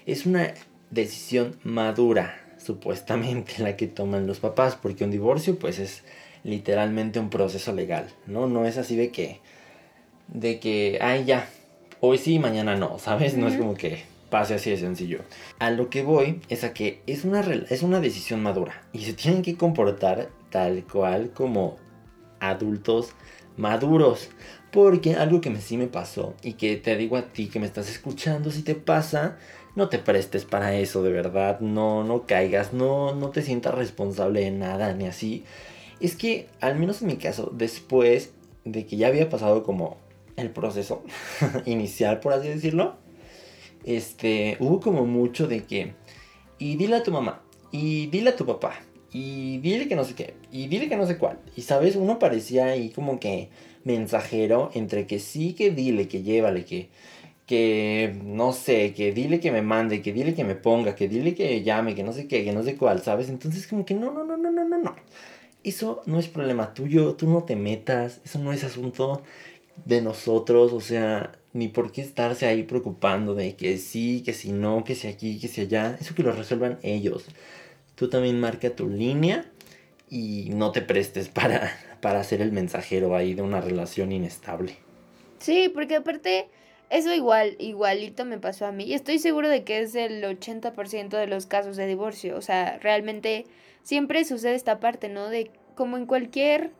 es 0.07 0.27
una 0.27 0.53
decisión 0.91 1.57
madura, 1.63 2.39
supuestamente, 2.59 3.55
la 3.63 3.77
que 3.77 3.87
toman 3.87 4.27
los 4.27 4.41
papás, 4.41 4.77
porque 4.77 5.05
un 5.05 5.11
divorcio 5.11 5.59
pues 5.59 5.79
es 5.79 6.03
literalmente 6.43 7.19
un 7.21 7.31
proceso 7.31 7.73
legal, 7.73 8.09
¿no? 8.27 8.47
No 8.47 8.67
es 8.67 8.77
así 8.77 8.97
de 8.97 9.11
que, 9.11 9.41
de 10.29 10.59
que, 10.59 10.99
ay 11.01 11.25
ya, 11.25 11.49
hoy 12.01 12.19
sí, 12.19 12.39
mañana 12.39 12.77
no, 12.77 12.99
¿sabes? 12.99 13.37
No 13.37 13.49
es 13.49 13.57
como 13.57 13.75
que 13.75 14.03
pase 14.29 14.55
así 14.55 14.71
de 14.71 14.77
sencillo. 14.77 15.21
A 15.59 15.71
lo 15.71 15.89
que 15.91 16.03
voy 16.03 16.41
es 16.49 16.65
a 16.65 16.75
que 16.75 17.01
es 17.07 17.25
una, 17.25 17.41
es 17.41 17.83
una 17.83 18.01
decisión 18.01 18.43
madura 18.43 18.83
y 18.93 19.05
se 19.05 19.15
tienen 19.15 19.43
que 19.43 19.57
comportar 19.57 20.29
tal 20.51 20.85
cual 20.85 21.31
como 21.31 21.79
adultos 22.41 23.13
maduros. 23.57 24.31
Porque 24.73 25.15
algo 25.15 25.41
que 25.41 25.51
me, 25.51 25.61
sí 25.61 25.77
me 25.77 25.89
pasó 25.89 26.35
y 26.43 26.55
que 26.55 26.77
te 26.77 26.97
digo 26.97 27.17
a 27.17 27.23
ti 27.23 27.49
que 27.49 27.59
me 27.59 27.67
estás 27.67 27.91
escuchando, 27.91 28.51
si 28.51 28.63
te 28.63 28.75
pasa, 28.75 29.37
no 29.75 29.89
te 29.89 29.99
prestes 29.99 30.45
para 30.45 30.77
eso, 30.77 31.03
de 31.03 31.11
verdad, 31.11 31.61
no, 31.61 32.05
no 32.05 32.27
caigas, 32.27 32.73
no, 32.73 33.15
no 33.15 33.31
te 33.31 33.43
sientas 33.43 33.75
responsable 33.75 34.41
de 34.41 34.51
nada, 34.53 34.95
ni 34.95 35.07
así. 35.07 35.45
Es 36.01 36.17
que, 36.17 36.49
al 36.61 36.77
menos 36.77 37.03
en 37.03 37.09
mi 37.09 37.17
caso, 37.17 37.51
después 37.53 38.33
de 38.65 38.87
que 38.87 38.97
ya 38.97 39.09
había 39.09 39.29
pasado 39.29 39.65
como 39.65 39.97
el 40.37 40.51
proceso 40.51 41.03
inicial, 41.67 42.21
por 42.21 42.33
así 42.33 42.49
decirlo, 42.49 42.97
este, 43.85 44.57
hubo 44.61 44.81
como 44.81 45.05
mucho 45.05 45.47
de 45.47 45.65
que, 45.65 45.95
y 46.59 46.77
dile 46.77 46.97
a 46.97 47.03
tu 47.03 47.11
mamá, 47.11 47.43
y 47.73 48.07
dile 48.07 48.31
a 48.31 48.37
tu 48.37 48.47
papá, 48.47 48.81
y 49.13 49.59
dile 49.59 49.89
que 49.89 49.97
no 49.97 50.05
sé 50.05 50.15
qué, 50.15 50.35
y 50.53 50.69
dile 50.69 50.89
que 50.89 50.97
no 50.97 51.07
sé 51.07 51.19
cuál. 51.19 51.39
Y 51.57 51.63
sabes, 51.63 51.97
uno 51.97 52.19
parecía 52.19 52.67
ahí 52.67 52.91
como 52.91 53.19
que 53.21 53.49
mensajero 53.85 54.71
entre 54.75 55.07
que 55.07 55.19
sí, 55.19 55.55
que 55.55 55.71
dile, 55.71 56.09
que 56.09 56.23
llévale, 56.23 56.65
que, 56.65 56.89
que 57.47 58.15
no 58.25 58.53
sé, 58.53 58.93
que 58.95 59.13
dile 59.13 59.41
que 59.41 59.51
me 59.51 59.63
mande, 59.63 60.03
que 60.03 60.13
dile 60.13 60.35
que 60.35 60.45
me 60.45 60.55
ponga, 60.55 60.95
que 60.95 61.09
dile 61.09 61.35
que 61.35 61.63
llame, 61.63 61.95
que 61.95 62.03
no 62.03 62.13
sé 62.13 62.29
qué, 62.29 62.45
que 62.45 62.53
no 62.53 62.63
sé 62.63 62.77
cuál, 62.77 63.03
¿sabes? 63.03 63.29
Entonces 63.29 63.67
como 63.67 63.85
que 63.85 63.95
no, 63.95 64.13
no, 64.13 64.25
no, 64.25 64.37
no, 64.37 64.51
no, 64.51 64.65
no, 64.69 64.79
no. 64.79 64.97
Eso 65.65 66.03
no 66.07 66.19
es 66.19 66.29
problema 66.29 66.73
tuyo, 66.75 67.15
tú 67.15 67.29
no 67.29 67.45
te 67.45 67.57
metas, 67.57 68.21
eso 68.25 68.39
no 68.39 68.53
es 68.53 68.65
asunto 68.65 69.23
de 69.85 70.01
nosotros, 70.03 70.73
o 70.73 70.81
sea, 70.81 71.33
ni 71.53 71.69
por 71.69 71.93
qué 71.93 72.03
estarse 72.03 72.47
ahí 72.47 72.63
preocupando 72.63 73.35
de 73.35 73.57
que 73.57 73.79
sí, 73.79 74.23
que 74.25 74.33
si 74.33 74.53
no, 74.53 74.85
que 74.85 74.95
si 74.95 75.09
aquí, 75.09 75.39
que 75.41 75.49
si 75.49 75.63
allá, 75.63 75.97
eso 76.01 76.15
que 76.15 76.23
lo 76.23 76.33
resuelvan 76.33 76.79
ellos. 76.83 77.27
Tú 78.01 78.09
también 78.09 78.41
marca 78.41 78.71
tu 78.71 78.89
línea 78.89 79.45
y 80.09 80.49
no 80.55 80.73
te 80.73 80.81
prestes 80.81 81.29
para, 81.39 81.71
para 82.01 82.25
ser 82.25 82.41
el 82.41 82.51
mensajero 82.51 83.15
ahí 83.15 83.35
de 83.35 83.43
una 83.43 83.61
relación 83.61 84.11
inestable. 84.11 84.77
Sí, 85.39 85.69
porque 85.69 85.97
aparte 85.97 86.49
eso 86.89 87.13
igual, 87.13 87.57
igualito 87.59 88.25
me 88.25 88.39
pasó 88.39 88.65
a 88.65 88.73
mí 88.73 88.85
y 88.85 88.95
estoy 88.95 89.19
seguro 89.19 89.51
de 89.51 89.65
que 89.65 89.81
es 89.81 89.95
el 89.95 90.25
80% 90.25 91.11
de 91.11 91.27
los 91.27 91.45
casos 91.45 91.77
de 91.77 91.87
divorcio. 91.87 92.39
O 92.39 92.41
sea, 92.41 92.79
realmente 92.79 93.45
siempre 93.83 94.25
sucede 94.25 94.55
esta 94.55 94.81
parte, 94.81 95.11
¿no? 95.11 95.29
De 95.29 95.51
como 95.75 95.99
en 95.99 96.07
cualquier 96.07 96.71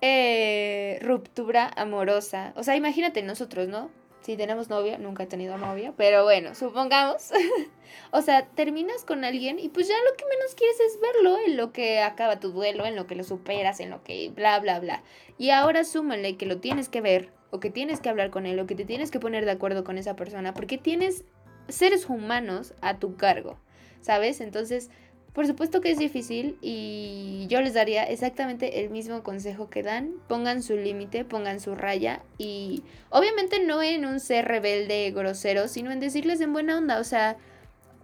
eh, 0.00 0.98
ruptura 1.02 1.70
amorosa. 1.76 2.52
O 2.56 2.64
sea, 2.64 2.74
imagínate 2.74 3.22
nosotros, 3.22 3.68
¿no? 3.68 3.90
Si 4.22 4.36
tenemos 4.36 4.68
novia, 4.68 4.98
nunca 4.98 5.24
he 5.24 5.26
tenido 5.26 5.58
novia, 5.58 5.92
pero 5.96 6.24
bueno, 6.24 6.54
supongamos. 6.54 7.30
o 8.12 8.22
sea, 8.22 8.46
terminas 8.46 9.04
con 9.04 9.24
alguien 9.24 9.58
y 9.58 9.68
pues 9.68 9.88
ya 9.88 9.96
lo 10.08 10.16
que 10.16 10.24
menos 10.24 10.54
quieres 10.54 10.78
es 10.80 11.00
verlo, 11.00 11.38
en 11.44 11.56
lo 11.56 11.72
que 11.72 12.00
acaba 12.00 12.40
tu 12.40 12.52
duelo, 12.52 12.86
en 12.86 12.96
lo 12.96 13.06
que 13.06 13.16
lo 13.16 13.24
superas, 13.24 13.80
en 13.80 13.90
lo 13.90 14.02
que 14.04 14.30
bla, 14.30 14.60
bla, 14.60 14.78
bla. 14.78 15.02
Y 15.38 15.50
ahora 15.50 15.84
súmale 15.84 16.36
que 16.36 16.46
lo 16.46 16.58
tienes 16.58 16.88
que 16.88 17.00
ver, 17.00 17.32
o 17.50 17.58
que 17.58 17.70
tienes 17.70 18.00
que 18.00 18.08
hablar 18.08 18.30
con 18.30 18.46
él, 18.46 18.58
o 18.60 18.66
que 18.66 18.76
te 18.76 18.84
tienes 18.84 19.10
que 19.10 19.20
poner 19.20 19.44
de 19.44 19.50
acuerdo 19.50 19.82
con 19.82 19.98
esa 19.98 20.14
persona, 20.14 20.54
porque 20.54 20.78
tienes 20.78 21.24
seres 21.68 22.08
humanos 22.08 22.74
a 22.80 22.98
tu 22.98 23.16
cargo, 23.16 23.58
¿sabes? 24.00 24.40
Entonces, 24.40 24.90
por 25.32 25.46
supuesto 25.46 25.80
que 25.80 25.90
es 25.90 25.98
difícil 25.98 26.58
y 26.60 27.46
yo 27.48 27.62
les 27.62 27.72
daría 27.72 28.04
exactamente 28.04 28.80
el 28.84 28.90
mismo 28.90 29.22
consejo 29.22 29.70
que 29.70 29.82
dan. 29.82 30.12
Pongan 30.28 30.62
su 30.62 30.76
límite, 30.76 31.24
pongan 31.24 31.58
su 31.58 31.74
raya 31.74 32.20
y 32.36 32.82
obviamente 33.08 33.64
no 33.64 33.82
en 33.82 34.04
un 34.04 34.20
ser 34.20 34.46
rebelde, 34.46 35.10
grosero, 35.10 35.68
sino 35.68 35.90
en 35.90 36.00
decirles 36.00 36.42
en 36.42 36.52
buena 36.52 36.76
onda. 36.76 37.00
O 37.00 37.04
sea, 37.04 37.38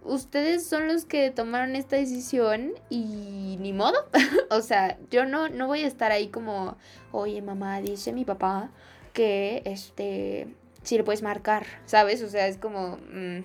ustedes 0.03 0.65
son 0.67 0.87
los 0.87 1.05
que 1.05 1.29
tomaron 1.29 1.75
esta 1.75 1.97
decisión 1.97 2.73
y 2.89 3.57
ni 3.59 3.73
modo. 3.73 4.09
o 4.49 4.61
sea, 4.61 4.97
yo 5.11 5.25
no, 5.25 5.49
no 5.49 5.67
voy 5.67 5.83
a 5.83 5.87
estar 5.87 6.11
ahí 6.11 6.29
como, 6.29 6.77
oye 7.11 7.43
mamá, 7.43 7.79
dice 7.79 8.11
mi 8.11 8.25
papá 8.25 8.71
que 9.13 9.61
este, 9.65 10.47
si 10.81 10.97
le 10.97 11.03
puedes 11.03 11.21
marcar, 11.21 11.67
¿sabes? 11.85 12.23
O 12.23 12.29
sea, 12.29 12.47
es 12.47 12.57
como, 12.57 12.97
mm, 13.13 13.43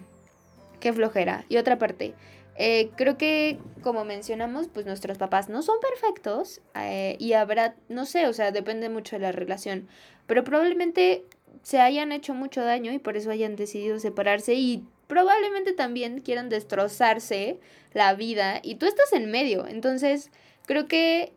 qué 0.81 0.95
flojera. 0.95 1.45
Y 1.51 1.59
otra 1.59 1.79
parte 1.79 2.15
eh, 2.57 2.91
creo 2.97 3.19
que, 3.19 3.59
como 3.83 4.05
mencionamos, 4.05 4.69
pues 4.69 4.87
nuestros 4.87 5.19
papás 5.19 5.49
no 5.49 5.63
son 5.63 5.77
perfectos 5.81 6.61
eh, 6.75 7.17
y 7.19 7.33
habrá, 7.33 7.75
no 7.89 8.07
sé, 8.07 8.29
o 8.29 8.33
sea, 8.33 8.53
depende 8.53 8.89
mucho 8.89 9.17
de 9.17 9.23
la 9.23 9.33
relación, 9.33 9.89
pero 10.27 10.45
probablemente 10.45 11.25
se 11.63 11.81
hayan 11.81 12.13
hecho 12.13 12.35
mucho 12.35 12.63
daño 12.63 12.93
y 12.93 12.99
por 12.99 13.17
eso 13.17 13.31
hayan 13.31 13.57
decidido 13.57 13.99
separarse 13.99 14.55
y 14.55 14.85
probablemente 15.09 15.73
también 15.73 16.21
quieran 16.21 16.49
destrozarse 16.49 17.59
la 17.93 18.15
vida 18.15 18.61
y 18.63 18.77
tú 18.77 18.87
estás 18.87 19.13
en 19.13 19.31
medio, 19.31 19.67
entonces 19.67 20.31
creo 20.67 20.87
que 20.87 21.33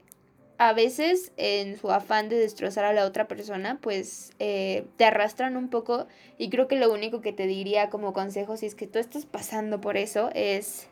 a 0.60 0.74
veces 0.74 1.32
en 1.38 1.78
su 1.78 1.92
afán 1.92 2.30
de 2.30 2.36
destrozar 2.36 2.86
a 2.86 2.94
la 2.94 3.06
otra 3.06 3.28
persona, 3.28 3.78
pues 3.82 4.32
eh, 4.40 4.86
te 4.98 5.06
arrastran 5.06 5.56
un 5.56 5.70
poco 5.70 6.08
y 6.38 6.50
creo 6.50 6.68
que 6.68 6.78
lo 6.78 6.92
único 6.92 7.22
que 7.22 7.32
te 7.32 7.46
diría 7.46 7.90
como 7.90 8.14
consejo 8.14 8.58
si 8.58 8.66
es 8.66 8.74
que 8.74 8.88
tú 8.88 8.98
estás 8.98 9.26
pasando 9.26 9.82
por 9.82 9.98
eso 9.98 10.32
es 10.34 10.88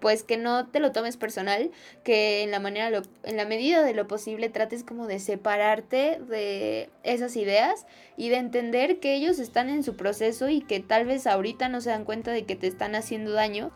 pues 0.00 0.22
que 0.22 0.36
no 0.36 0.68
te 0.68 0.80
lo 0.80 0.92
tomes 0.92 1.16
personal, 1.16 1.70
que 2.04 2.42
en 2.42 2.50
la 2.50 2.60
manera 2.60 3.02
en 3.24 3.36
la 3.36 3.44
medida 3.44 3.82
de 3.82 3.94
lo 3.94 4.06
posible 4.06 4.48
trates 4.48 4.84
como 4.84 5.06
de 5.06 5.18
separarte 5.18 6.20
de 6.28 6.90
esas 7.02 7.36
ideas 7.36 7.86
y 8.16 8.28
de 8.28 8.36
entender 8.36 9.00
que 9.00 9.14
ellos 9.14 9.38
están 9.38 9.68
en 9.68 9.82
su 9.82 9.96
proceso 9.96 10.48
y 10.48 10.60
que 10.60 10.80
tal 10.80 11.06
vez 11.06 11.26
ahorita 11.26 11.68
no 11.68 11.80
se 11.80 11.90
dan 11.90 12.04
cuenta 12.04 12.30
de 12.32 12.44
que 12.44 12.56
te 12.56 12.66
están 12.66 12.94
haciendo 12.94 13.32
daño, 13.32 13.72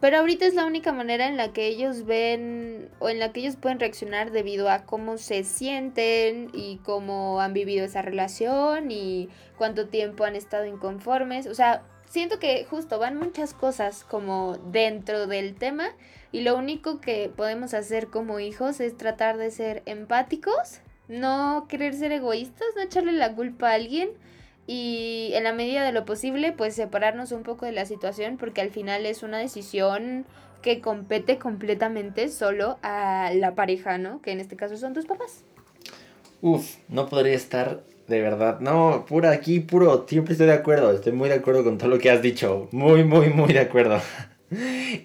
pero 0.00 0.18
ahorita 0.18 0.46
es 0.46 0.54
la 0.54 0.64
única 0.64 0.92
manera 0.92 1.26
en 1.26 1.36
la 1.36 1.52
que 1.52 1.66
ellos 1.66 2.04
ven 2.04 2.88
o 3.00 3.08
en 3.08 3.18
la 3.18 3.32
que 3.32 3.40
ellos 3.40 3.56
pueden 3.56 3.80
reaccionar 3.80 4.30
debido 4.30 4.70
a 4.70 4.84
cómo 4.84 5.18
se 5.18 5.42
sienten 5.42 6.50
y 6.52 6.78
cómo 6.84 7.40
han 7.40 7.52
vivido 7.52 7.84
esa 7.84 8.02
relación 8.02 8.92
y 8.92 9.28
cuánto 9.56 9.88
tiempo 9.88 10.24
han 10.24 10.36
estado 10.36 10.66
inconformes, 10.66 11.48
o 11.48 11.54
sea, 11.54 11.82
siento 12.08 12.38
que 12.38 12.64
justo 12.64 12.98
van 12.98 13.16
muchas 13.16 13.54
cosas 13.54 14.04
como 14.04 14.56
dentro 14.70 15.26
del 15.26 15.54
tema 15.54 15.90
y 16.32 16.42
lo 16.42 16.56
único 16.56 17.00
que 17.00 17.30
podemos 17.34 17.74
hacer 17.74 18.08
como 18.08 18.40
hijos 18.40 18.80
es 18.80 18.96
tratar 18.96 19.36
de 19.36 19.50
ser 19.50 19.82
empáticos, 19.86 20.80
no 21.08 21.66
querer 21.68 21.94
ser 21.94 22.12
egoístas, 22.12 22.68
no 22.76 22.82
echarle 22.82 23.12
la 23.12 23.34
culpa 23.34 23.70
a 23.70 23.74
alguien 23.74 24.10
y 24.66 25.30
en 25.34 25.44
la 25.44 25.52
medida 25.52 25.84
de 25.84 25.92
lo 25.92 26.04
posible 26.04 26.52
pues 26.52 26.74
separarnos 26.74 27.32
un 27.32 27.42
poco 27.42 27.64
de 27.64 27.72
la 27.72 27.86
situación 27.86 28.36
porque 28.36 28.60
al 28.60 28.70
final 28.70 29.06
es 29.06 29.22
una 29.22 29.38
decisión 29.38 30.26
que 30.62 30.80
compete 30.80 31.38
completamente 31.38 32.28
solo 32.28 32.78
a 32.82 33.30
la 33.32 33.54
pareja, 33.54 33.96
¿no? 33.96 34.20
Que 34.20 34.32
en 34.32 34.40
este 34.40 34.56
caso 34.56 34.76
son 34.76 34.92
tus 34.92 35.06
papás. 35.06 35.44
Uf, 36.42 36.76
no 36.88 37.08
podría 37.08 37.34
estar 37.34 37.82
de 38.08 38.22
verdad, 38.22 38.58
no, 38.60 39.04
pura 39.06 39.30
aquí, 39.30 39.60
puro, 39.60 40.06
siempre 40.08 40.32
estoy 40.32 40.46
de 40.46 40.54
acuerdo, 40.54 40.92
estoy 40.92 41.12
muy 41.12 41.28
de 41.28 41.36
acuerdo 41.36 41.62
con 41.62 41.76
todo 41.76 41.90
lo 41.90 41.98
que 41.98 42.10
has 42.10 42.22
dicho, 42.22 42.68
muy, 42.72 43.04
muy, 43.04 43.28
muy 43.30 43.52
de 43.52 43.60
acuerdo. 43.60 44.00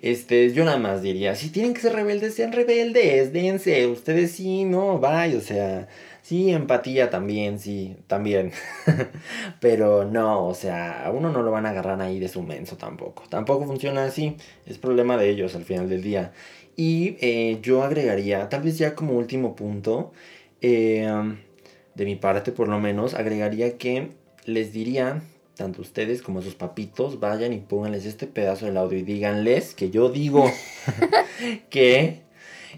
Este, 0.01 0.53
yo 0.53 0.63
nada 0.63 0.77
más 0.77 1.01
diría, 1.01 1.35
si 1.35 1.49
tienen 1.49 1.73
que 1.73 1.81
ser 1.81 1.91
rebeldes, 1.91 2.33
sean 2.33 2.53
rebeldes, 2.53 3.33
dense, 3.33 3.87
ustedes 3.87 4.31
sí, 4.31 4.63
no, 4.63 4.99
vaya, 4.99 5.37
o 5.37 5.41
sea, 5.41 5.89
sí, 6.21 6.49
empatía 6.51 7.09
también, 7.09 7.59
sí, 7.59 7.97
también. 8.07 8.53
Pero 9.59 10.05
no, 10.05 10.47
o 10.47 10.53
sea, 10.53 11.05
a 11.05 11.11
uno 11.11 11.29
no 11.29 11.43
lo 11.43 11.51
van 11.51 11.65
a 11.65 11.71
agarrar 11.71 12.01
ahí 12.01 12.19
de 12.19 12.29
su 12.29 12.41
menso 12.41 12.77
tampoco. 12.77 13.23
Tampoco 13.27 13.65
funciona 13.65 14.05
así, 14.05 14.37
es 14.65 14.77
problema 14.77 15.17
de 15.17 15.29
ellos 15.29 15.55
al 15.55 15.65
final 15.65 15.89
del 15.89 16.01
día. 16.01 16.31
Y 16.77 17.17
eh, 17.19 17.59
yo 17.61 17.83
agregaría, 17.83 18.47
tal 18.47 18.61
vez 18.63 18.77
ya 18.77 18.95
como 18.95 19.13
último 19.13 19.57
punto, 19.57 20.13
eh, 20.61 21.05
de 21.95 22.05
mi 22.05 22.15
parte 22.15 22.51
por 22.51 22.67
lo 22.67 22.79
menos, 22.79 23.13
agregaría 23.13 23.77
que 23.77 24.09
les 24.45 24.73
diría, 24.73 25.21
tanto 25.55 25.81
ustedes 25.81 26.21
como 26.21 26.41
sus 26.41 26.55
papitos, 26.55 27.19
vayan 27.19 27.53
y 27.53 27.59
pónganles 27.59 28.05
este 28.05 28.27
pedazo 28.27 28.65
del 28.65 28.77
audio 28.77 28.99
y 28.99 29.03
díganles 29.03 29.73
que 29.73 29.89
yo 29.89 30.09
digo 30.09 30.51
que, 31.69 32.21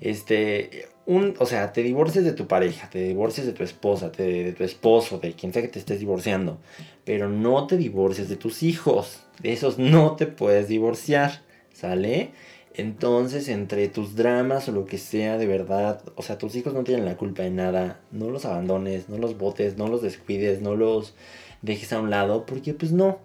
este, 0.02 0.88
un, 1.06 1.36
o 1.40 1.46
sea, 1.46 1.72
te 1.72 1.84
divorcies 1.84 2.26
de 2.26 2.34
tu 2.34 2.48
pareja, 2.48 2.90
te 2.90 3.00
divorcies 3.00 3.48
de 3.48 3.54
tu 3.54 3.64
esposa, 3.64 4.10
de 4.10 4.54
tu 4.54 4.64
esposo, 4.64 5.20
de 5.20 5.34
quien 5.34 5.54
sea 5.54 5.62
que 5.62 5.68
te 5.68 5.80
estés 5.80 6.00
divorciando, 6.00 6.58
pero 7.04 7.30
no 7.30 7.68
te 7.68 7.78
divorcies 7.78 8.30
de 8.30 8.36
tus 8.36 8.64
hijos, 8.64 9.22
de 9.42 9.54
esos 9.54 9.78
no 9.78 10.16
te 10.16 10.26
puedes 10.26 10.68
divorciar, 10.68 11.42
¿sale? 11.74 12.32
Entonces, 12.78 13.48
entre 13.48 13.88
tus 13.88 14.16
dramas 14.16 14.68
o 14.68 14.74
lo 14.74 14.86
que 14.86 14.98
sea, 14.98 15.38
de 15.38 15.48
verdad, 15.48 16.02
o 16.16 16.22
sea, 16.22 16.38
tus 16.38 16.56
hijos 16.56 16.74
no 16.74 16.84
tienen 16.84 17.06
la 17.06 17.16
culpa 17.16 17.44
de 17.44 17.50
nada. 17.50 18.02
No 18.12 18.30
los 18.30 18.44
abandones, 18.46 19.08
no 19.08 19.18
los 19.18 19.38
botes, 19.38 19.78
no 19.78 19.88
los 19.88 20.02
descuides, 20.02 20.62
no 20.62 20.76
los 20.76 21.14
dejes 21.62 21.94
a 21.94 22.02
un 22.02 22.10
lado, 22.10 22.46
porque 22.46 22.74
pues 22.74 22.92
no. 22.92 23.20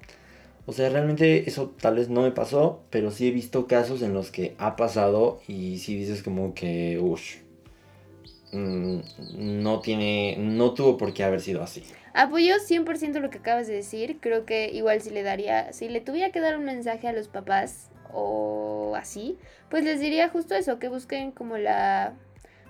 O 0.67 0.73
sea, 0.73 0.89
realmente 0.89 1.49
eso 1.49 1.75
tal 1.81 1.97
vez 1.97 2.09
no 2.09 2.23
me 2.23 2.31
pasó, 2.31 2.81
pero 2.91 3.11
sí 3.11 3.27
he 3.27 3.33
visto 3.33 3.67
casos 3.67 4.03
en 4.03 4.15
los 4.15 4.31
que 4.31 4.55
ha 4.59 4.77
pasado 4.77 5.41
y 5.49 5.79
sí 5.79 5.97
dices 5.97 6.23
como 6.23 6.55
que, 6.55 7.01
uff, 7.01 7.37
mm, 8.53 8.99
no 9.37 9.81
tiene, 9.81 10.37
no 10.39 10.75
tuvo 10.75 10.97
por 10.97 11.13
qué 11.13 11.25
haber 11.25 11.41
sido 11.41 11.63
así. 11.63 11.83
Apoyo 12.15 12.55
100% 12.59 13.19
lo 13.19 13.31
que 13.31 13.39
acabas 13.39 13.67
de 13.67 13.75
decir. 13.75 14.19
Creo 14.21 14.45
que 14.45 14.71
igual 14.71 15.01
si 15.01 15.11
le 15.11 15.25
daría, 15.25 15.73
si 15.73 15.89
le 15.89 16.01
tuviera 16.01 16.31
que 16.31 16.39
dar 16.39 16.57
un 16.57 16.65
mensaje 16.65 17.09
a 17.09 17.13
los 17.13 17.27
papás 17.27 17.91
o 18.13 18.95
así, 18.97 19.39
pues 19.69 19.85
les 19.85 20.01
diría 20.01 20.29
justo 20.29 20.55
eso, 20.55 20.79
que 20.79 20.89
busquen 20.89 21.33
como 21.33 21.59
la 21.59 22.15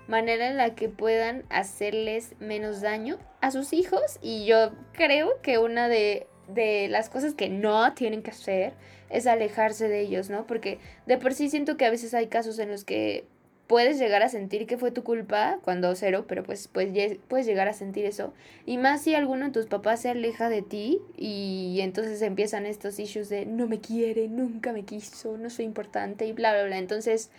manera 0.07 0.49
en 0.49 0.57
la 0.57 0.75
que 0.75 0.89
puedan 0.89 1.43
hacerles 1.49 2.35
menos 2.39 2.81
daño 2.81 3.17
a 3.39 3.51
sus 3.51 3.73
hijos 3.73 4.19
y 4.21 4.45
yo 4.45 4.71
creo 4.93 5.41
que 5.41 5.57
una 5.57 5.87
de, 5.87 6.27
de 6.47 6.87
las 6.89 7.09
cosas 7.09 7.33
que 7.33 7.49
no 7.49 7.93
tienen 7.93 8.21
que 8.21 8.31
hacer 8.31 8.73
es 9.09 9.27
alejarse 9.27 9.87
de 9.87 10.01
ellos, 10.01 10.29
¿no? 10.29 10.45
Porque 10.47 10.79
de 11.05 11.17
por 11.17 11.33
sí 11.33 11.49
siento 11.49 11.77
que 11.77 11.85
a 11.85 11.89
veces 11.89 12.13
hay 12.13 12.27
casos 12.27 12.59
en 12.59 12.69
los 12.69 12.83
que 12.83 13.25
puedes 13.71 13.97
llegar 13.97 14.21
a 14.21 14.27
sentir 14.27 14.67
que 14.67 14.77
fue 14.77 14.91
tu 14.91 15.01
culpa 15.01 15.57
cuando 15.63 15.95
cero, 15.95 16.25
pero 16.27 16.43
pues, 16.43 16.67
pues 16.67 16.89
puedes 17.29 17.45
llegar 17.45 17.69
a 17.69 17.73
sentir 17.73 18.03
eso. 18.03 18.33
Y 18.65 18.77
más 18.77 19.01
si 19.01 19.15
alguno 19.15 19.45
de 19.45 19.51
tus 19.51 19.67
papás 19.67 20.01
se 20.01 20.09
aleja 20.09 20.49
de 20.49 20.61
ti 20.61 20.99
y 21.15 21.79
entonces 21.79 22.21
empiezan 22.21 22.65
estos 22.65 22.99
issues 22.99 23.29
de 23.29 23.45
no 23.45 23.67
me 23.67 23.79
quiere, 23.79 24.27
nunca 24.27 24.73
me 24.73 24.83
quiso, 24.83 25.37
no 25.37 25.49
soy 25.49 25.63
importante 25.63 26.25
y 26.25 26.33
bla, 26.33 26.51
bla, 26.51 26.65
bla. 26.65 26.79
Entonces, 26.79 27.29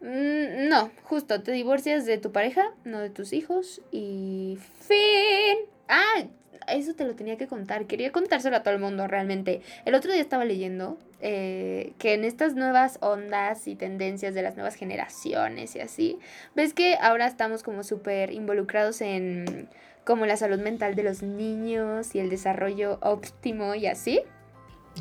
mm, 0.00 0.68
no, 0.68 0.90
justo, 1.04 1.44
te 1.44 1.52
divorcias 1.52 2.06
de 2.06 2.18
tu 2.18 2.32
pareja, 2.32 2.72
no 2.82 2.98
de 2.98 3.10
tus 3.10 3.32
hijos 3.32 3.80
y 3.92 4.58
fin. 4.80 5.58
Ah, 5.86 6.24
eso 6.72 6.94
te 6.94 7.04
lo 7.04 7.14
tenía 7.14 7.36
que 7.36 7.46
contar. 7.46 7.86
Quería 7.86 8.12
contárselo 8.12 8.56
a 8.56 8.62
todo 8.62 8.74
el 8.74 8.80
mundo 8.80 9.06
realmente. 9.06 9.62
El 9.84 9.94
otro 9.94 10.12
día 10.12 10.20
estaba 10.20 10.44
leyendo 10.44 10.98
eh, 11.20 11.92
que 11.98 12.14
en 12.14 12.24
estas 12.24 12.54
nuevas 12.54 12.98
ondas 13.00 13.66
y 13.66 13.74
tendencias 13.74 14.34
de 14.34 14.42
las 14.42 14.54
nuevas 14.56 14.74
generaciones 14.74 15.74
y 15.76 15.80
así, 15.80 16.18
ves 16.54 16.74
que 16.74 16.96
ahora 17.00 17.26
estamos 17.26 17.62
como 17.62 17.82
súper 17.82 18.32
involucrados 18.32 19.00
en 19.00 19.68
como 20.04 20.24
la 20.24 20.38
salud 20.38 20.58
mental 20.58 20.94
de 20.94 21.02
los 21.02 21.22
niños 21.22 22.14
y 22.14 22.18
el 22.18 22.30
desarrollo 22.30 22.98
óptimo 23.02 23.74
y 23.74 23.86
así. 23.86 24.22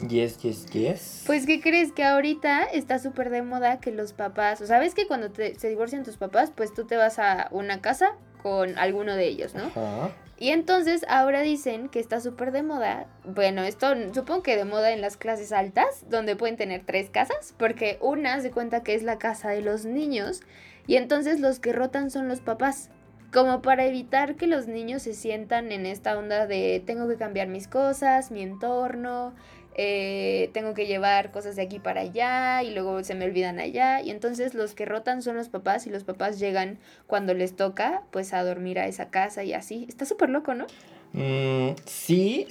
Yes, 0.05 0.37
yes, 0.39 0.65
yes. 0.71 1.23
Pues, 1.25 1.45
¿qué 1.45 1.61
crees? 1.61 1.91
Que 1.91 2.03
ahorita 2.03 2.63
está 2.65 2.99
súper 2.99 3.29
de 3.29 3.41
moda 3.41 3.79
que 3.79 3.91
los 3.91 4.13
papás, 4.13 4.61
o 4.61 4.67
sabes 4.67 4.93
que 4.93 5.07
cuando 5.07 5.31
te, 5.31 5.57
se 5.57 5.69
divorcian 5.69 6.03
tus 6.03 6.17
papás, 6.17 6.51
pues 6.55 6.73
tú 6.73 6.85
te 6.85 6.97
vas 6.97 7.19
a 7.19 7.47
una 7.51 7.81
casa 7.81 8.15
con 8.47 8.77
alguno 8.77 9.15
de 9.15 9.27
ellos, 9.27 9.53
¿no? 9.53 9.65
Ajá. 9.65 10.11
Y 10.39 10.49
entonces 10.49 11.03
ahora 11.09 11.41
dicen 11.41 11.89
que 11.89 11.99
está 11.99 12.21
súper 12.21 12.51
de 12.51 12.61
moda, 12.61 13.07
bueno, 13.25 13.63
esto 13.63 13.87
supongo 14.13 14.43
que 14.43 14.55
de 14.55 14.65
moda 14.65 14.91
en 14.91 15.01
las 15.01 15.17
clases 15.17 15.51
altas, 15.51 16.05
donde 16.09 16.35
pueden 16.35 16.57
tener 16.57 16.83
tres 16.85 17.09
casas, 17.09 17.55
porque 17.57 17.97
una 18.01 18.39
se 18.41 18.51
cuenta 18.51 18.83
que 18.83 18.93
es 18.93 19.01
la 19.01 19.17
casa 19.17 19.49
de 19.49 19.61
los 19.61 19.85
niños 19.85 20.41
y 20.85 20.95
entonces 20.95 21.39
los 21.39 21.59
que 21.59 21.73
rotan 21.73 22.11
son 22.11 22.27
los 22.27 22.39
papás, 22.39 22.91
como 23.33 23.63
para 23.63 23.85
evitar 23.85 24.35
que 24.35 24.45
los 24.45 24.67
niños 24.67 25.01
se 25.01 25.13
sientan 25.13 25.71
en 25.71 25.87
esta 25.87 26.17
onda 26.17 26.45
de 26.45 26.83
tengo 26.85 27.07
que 27.09 27.17
cambiar 27.17 27.47
mis 27.47 27.67
cosas, 27.67 28.29
mi 28.29 28.43
entorno, 28.43 29.33
eh, 29.77 30.49
tengo 30.53 30.73
que 30.73 30.87
llevar 30.87 31.31
cosas 31.31 31.55
de 31.55 31.61
aquí 31.61 31.79
para 31.79 32.01
allá 32.01 32.63
y 32.63 32.73
luego 32.73 33.03
se 33.03 33.15
me 33.15 33.25
olvidan 33.25 33.59
allá. 33.59 34.01
Y 34.01 34.09
entonces 34.09 34.53
los 34.55 34.73
que 34.73 34.85
rotan 34.85 35.21
son 35.21 35.35
los 35.35 35.49
papás 35.49 35.85
y 35.87 35.91
los 35.91 36.03
papás 36.03 36.39
llegan 36.39 36.79
cuando 37.05 37.33
les 37.33 37.55
toca 37.55 38.03
pues 38.11 38.33
a 38.33 38.43
dormir 38.43 38.79
a 38.79 38.87
esa 38.87 39.09
casa 39.09 39.43
y 39.43 39.53
así. 39.53 39.85
Está 39.87 40.05
súper 40.05 40.29
loco, 40.29 40.55
¿no? 40.55 40.65
Mm, 41.13 41.75
sí, 41.85 42.47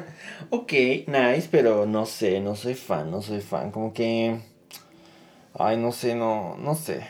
ok, 0.50 0.72
nice, 1.06 1.48
pero 1.50 1.84
no 1.84 2.06
sé, 2.06 2.40
no 2.40 2.56
soy 2.56 2.74
fan, 2.74 3.10
no 3.10 3.20
soy 3.22 3.40
fan, 3.40 3.70
como 3.70 3.92
que... 3.92 4.40
Ay, 5.54 5.76
no 5.76 5.92
sé, 5.92 6.14
no, 6.14 6.56
no 6.56 6.74
sé. 6.74 7.06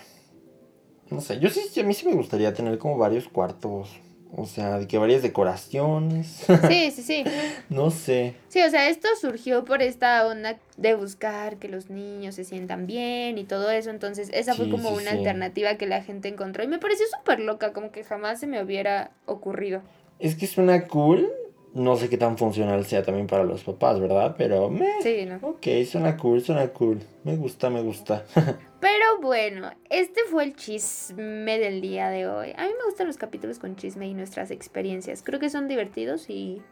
No 1.10 1.20
sé, 1.20 1.38
yo 1.38 1.50
sí, 1.50 1.80
a 1.80 1.84
mí 1.84 1.94
sí 1.94 2.06
me 2.06 2.14
gustaría 2.14 2.52
tener 2.52 2.78
como 2.78 2.98
varios 2.98 3.28
cuartos 3.28 4.00
o 4.36 4.46
sea, 4.46 4.78
de 4.78 4.86
que 4.86 4.98
varias 4.98 5.22
decoraciones. 5.22 6.44
Sí, 6.68 6.90
sí, 6.90 7.02
sí. 7.02 7.24
no 7.68 7.90
sé. 7.90 8.34
Sí, 8.48 8.60
o 8.62 8.70
sea, 8.70 8.88
esto 8.88 9.08
surgió 9.20 9.64
por 9.64 9.82
esta 9.82 10.26
onda 10.26 10.58
de 10.76 10.94
buscar 10.94 11.56
que 11.56 11.68
los 11.68 11.90
niños 11.90 12.34
se 12.34 12.44
sientan 12.44 12.86
bien 12.86 13.38
y 13.38 13.44
todo 13.44 13.70
eso. 13.70 13.90
Entonces, 13.90 14.30
esa 14.32 14.54
fue 14.54 14.68
como 14.70 14.90
una 14.90 15.12
alternativa 15.12 15.76
que 15.76 15.86
la 15.86 16.02
gente 16.02 16.28
encontró. 16.28 16.62
Y 16.62 16.68
me 16.68 16.78
pareció 16.78 17.06
súper 17.18 17.40
loca, 17.40 17.72
como 17.72 17.90
que 17.90 18.04
jamás 18.04 18.40
se 18.40 18.46
me 18.46 18.62
hubiera 18.62 19.10
ocurrido. 19.26 19.82
Es 20.18 20.34
que 20.34 20.46
suena 20.46 20.86
cool. 20.86 21.28
No 21.74 21.96
sé 21.96 22.08
qué 22.08 22.16
tan 22.16 22.38
funcional 22.38 22.84
sea 22.86 23.02
también 23.02 23.26
para 23.26 23.44
los 23.44 23.62
papás, 23.62 24.00
¿verdad? 24.00 24.34
Pero 24.38 24.70
me. 24.70 25.02
Sí, 25.02 25.26
¿no? 25.26 25.36
Ok, 25.46 25.66
suena 25.86 26.16
cool, 26.16 26.40
suena 26.40 26.68
cool. 26.68 27.00
Me 27.24 27.36
gusta, 27.36 27.70
me 27.70 27.82
gusta. 27.82 28.24
Pero 28.80 29.20
bueno, 29.20 29.70
este 29.90 30.22
fue 30.30 30.44
el 30.44 30.56
chisme 30.56 31.58
del 31.58 31.80
día 31.80 32.08
de 32.08 32.26
hoy. 32.26 32.52
A 32.56 32.64
mí 32.64 32.72
me 32.78 32.84
gustan 32.86 33.06
los 33.06 33.16
capítulos 33.16 33.58
con 33.58 33.76
chisme 33.76 34.08
y 34.08 34.14
nuestras 34.14 34.50
experiencias. 34.50 35.22
Creo 35.22 35.40
que 35.40 35.50
son 35.50 35.68
divertidos 35.68 36.30
y 36.30 36.62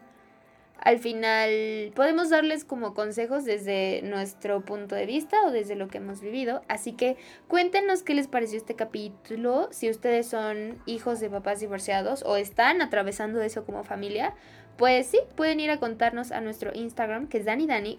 al 0.79 0.99
final 0.99 1.91
podemos 1.95 2.29
darles 2.29 2.63
como 2.63 2.93
consejos 2.93 3.45
desde 3.45 4.01
nuestro 4.03 4.61
punto 4.61 4.95
de 4.95 5.05
vista 5.05 5.37
o 5.45 5.51
desde 5.51 5.75
lo 5.75 5.87
que 5.87 5.97
hemos 5.97 6.21
vivido. 6.21 6.61
Así 6.67 6.93
que 6.93 7.17
cuéntenos 7.47 8.03
qué 8.03 8.13
les 8.13 8.27
pareció 8.27 8.57
este 8.57 8.75
capítulo, 8.75 9.67
si 9.71 9.89
ustedes 9.89 10.27
son 10.27 10.81
hijos 10.85 11.19
de 11.19 11.29
papás 11.29 11.59
divorciados 11.59 12.23
o 12.23 12.37
están 12.37 12.81
atravesando 12.81 13.41
eso 13.41 13.65
como 13.65 13.83
familia. 13.83 14.35
Pues 14.77 15.07
sí, 15.07 15.19
pueden 15.35 15.59
ir 15.59 15.71
a 15.71 15.79
contarnos 15.79 16.31
a 16.31 16.39
nuestro 16.39 16.71
Instagram 16.73 17.27
que 17.27 17.39
es 17.39 17.45
Dani. 17.45 17.97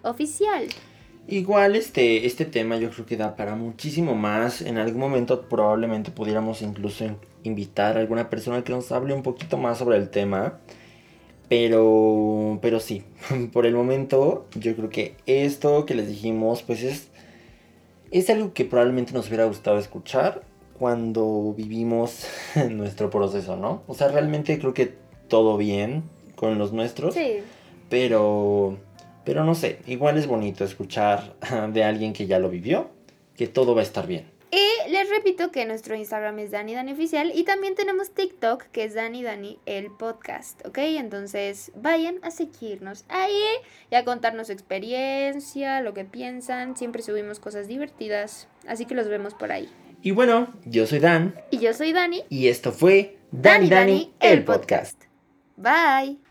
Igual 1.27 1.75
este, 1.75 2.25
este 2.25 2.45
tema 2.45 2.77
yo 2.77 2.89
creo 2.89 3.05
que 3.05 3.17
da 3.17 3.35
para 3.35 3.55
muchísimo 3.55 4.15
más. 4.15 4.61
En 4.61 4.77
algún 4.77 5.01
momento 5.01 5.41
probablemente 5.49 6.09
pudiéramos 6.09 6.61
incluso 6.61 7.05
invitar 7.43 7.97
a 7.97 7.99
alguna 7.99 8.29
persona 8.29 8.63
que 8.63 8.71
nos 8.71 8.91
hable 8.93 9.13
un 9.13 9.23
poquito 9.23 9.57
más 9.57 9.77
sobre 9.77 9.97
el 9.97 10.09
tema. 10.09 10.59
Pero, 11.49 12.59
pero 12.61 12.79
sí, 12.79 13.03
por 13.53 13.65
el 13.65 13.75
momento 13.75 14.47
yo 14.55 14.73
creo 14.75 14.89
que 14.89 15.15
esto 15.25 15.85
que 15.85 15.95
les 15.95 16.07
dijimos 16.07 16.63
pues 16.63 16.83
es, 16.83 17.09
es 18.11 18.29
algo 18.29 18.53
que 18.53 18.63
probablemente 18.65 19.13
nos 19.13 19.27
hubiera 19.27 19.45
gustado 19.45 19.79
escuchar 19.79 20.43
cuando 20.77 21.53
vivimos 21.57 22.25
nuestro 22.69 23.09
proceso, 23.09 23.57
¿no? 23.57 23.83
O 23.87 23.95
sea, 23.95 24.07
realmente 24.07 24.57
creo 24.59 24.73
que 24.73 24.93
todo 25.27 25.57
bien 25.57 26.03
con 26.39 26.57
los 26.57 26.71
nuestros. 26.71 27.13
Sí. 27.13 27.41
Pero 27.89 28.77
Pero 29.25 29.43
no 29.43 29.55
sé, 29.55 29.79
igual 29.87 30.17
es 30.17 30.25
bonito 30.25 30.63
escuchar 30.63 31.35
de 31.73 31.83
alguien 31.83 32.13
que 32.13 32.27
ya 32.27 32.39
lo 32.39 32.49
vivió, 32.49 32.89
que 33.35 33.47
todo 33.47 33.75
va 33.75 33.81
a 33.81 33.83
estar 33.83 34.07
bien. 34.07 34.25
Y 34.51 34.89
les 34.89 35.07
repito 35.09 35.51
que 35.51 35.65
nuestro 35.65 35.95
Instagram 35.95 36.39
es 36.39 36.49
Dani 36.49 36.73
Dani 36.73 36.93
Oficial 36.93 37.31
y 37.35 37.43
también 37.43 37.75
tenemos 37.75 38.15
TikTok 38.15 38.63
que 38.71 38.85
es 38.85 38.95
Dani 38.95 39.21
Dani 39.21 39.59
el 39.67 39.91
podcast, 39.91 40.65
¿ok? 40.65 40.77
Entonces 40.77 41.71
vayan 41.75 42.15
a 42.23 42.31
seguirnos 42.31 43.05
ahí 43.09 43.43
y 43.91 43.95
a 43.95 44.05
contarnos 44.05 44.47
su 44.47 44.53
experiencia, 44.53 45.81
lo 45.81 45.93
que 45.93 46.05
piensan. 46.05 46.75
Siempre 46.75 47.03
subimos 47.03 47.39
cosas 47.39 47.67
divertidas, 47.67 48.47
así 48.65 48.85
que 48.85 48.95
los 48.95 49.07
vemos 49.07 49.35
por 49.35 49.51
ahí. 49.51 49.69
Y 50.01 50.11
bueno, 50.11 50.47
yo 50.65 50.87
soy 50.87 50.99
Dan. 50.99 51.35
Y 51.51 51.59
yo 51.59 51.73
soy 51.73 51.91
Dani. 51.91 52.23
Y 52.29 52.47
esto 52.47 52.71
fue 52.71 53.17
Dani 53.31 53.69
Dani, 53.69 54.13
el 54.21 54.45
podcast. 54.45 55.03
Bye. 55.57 56.28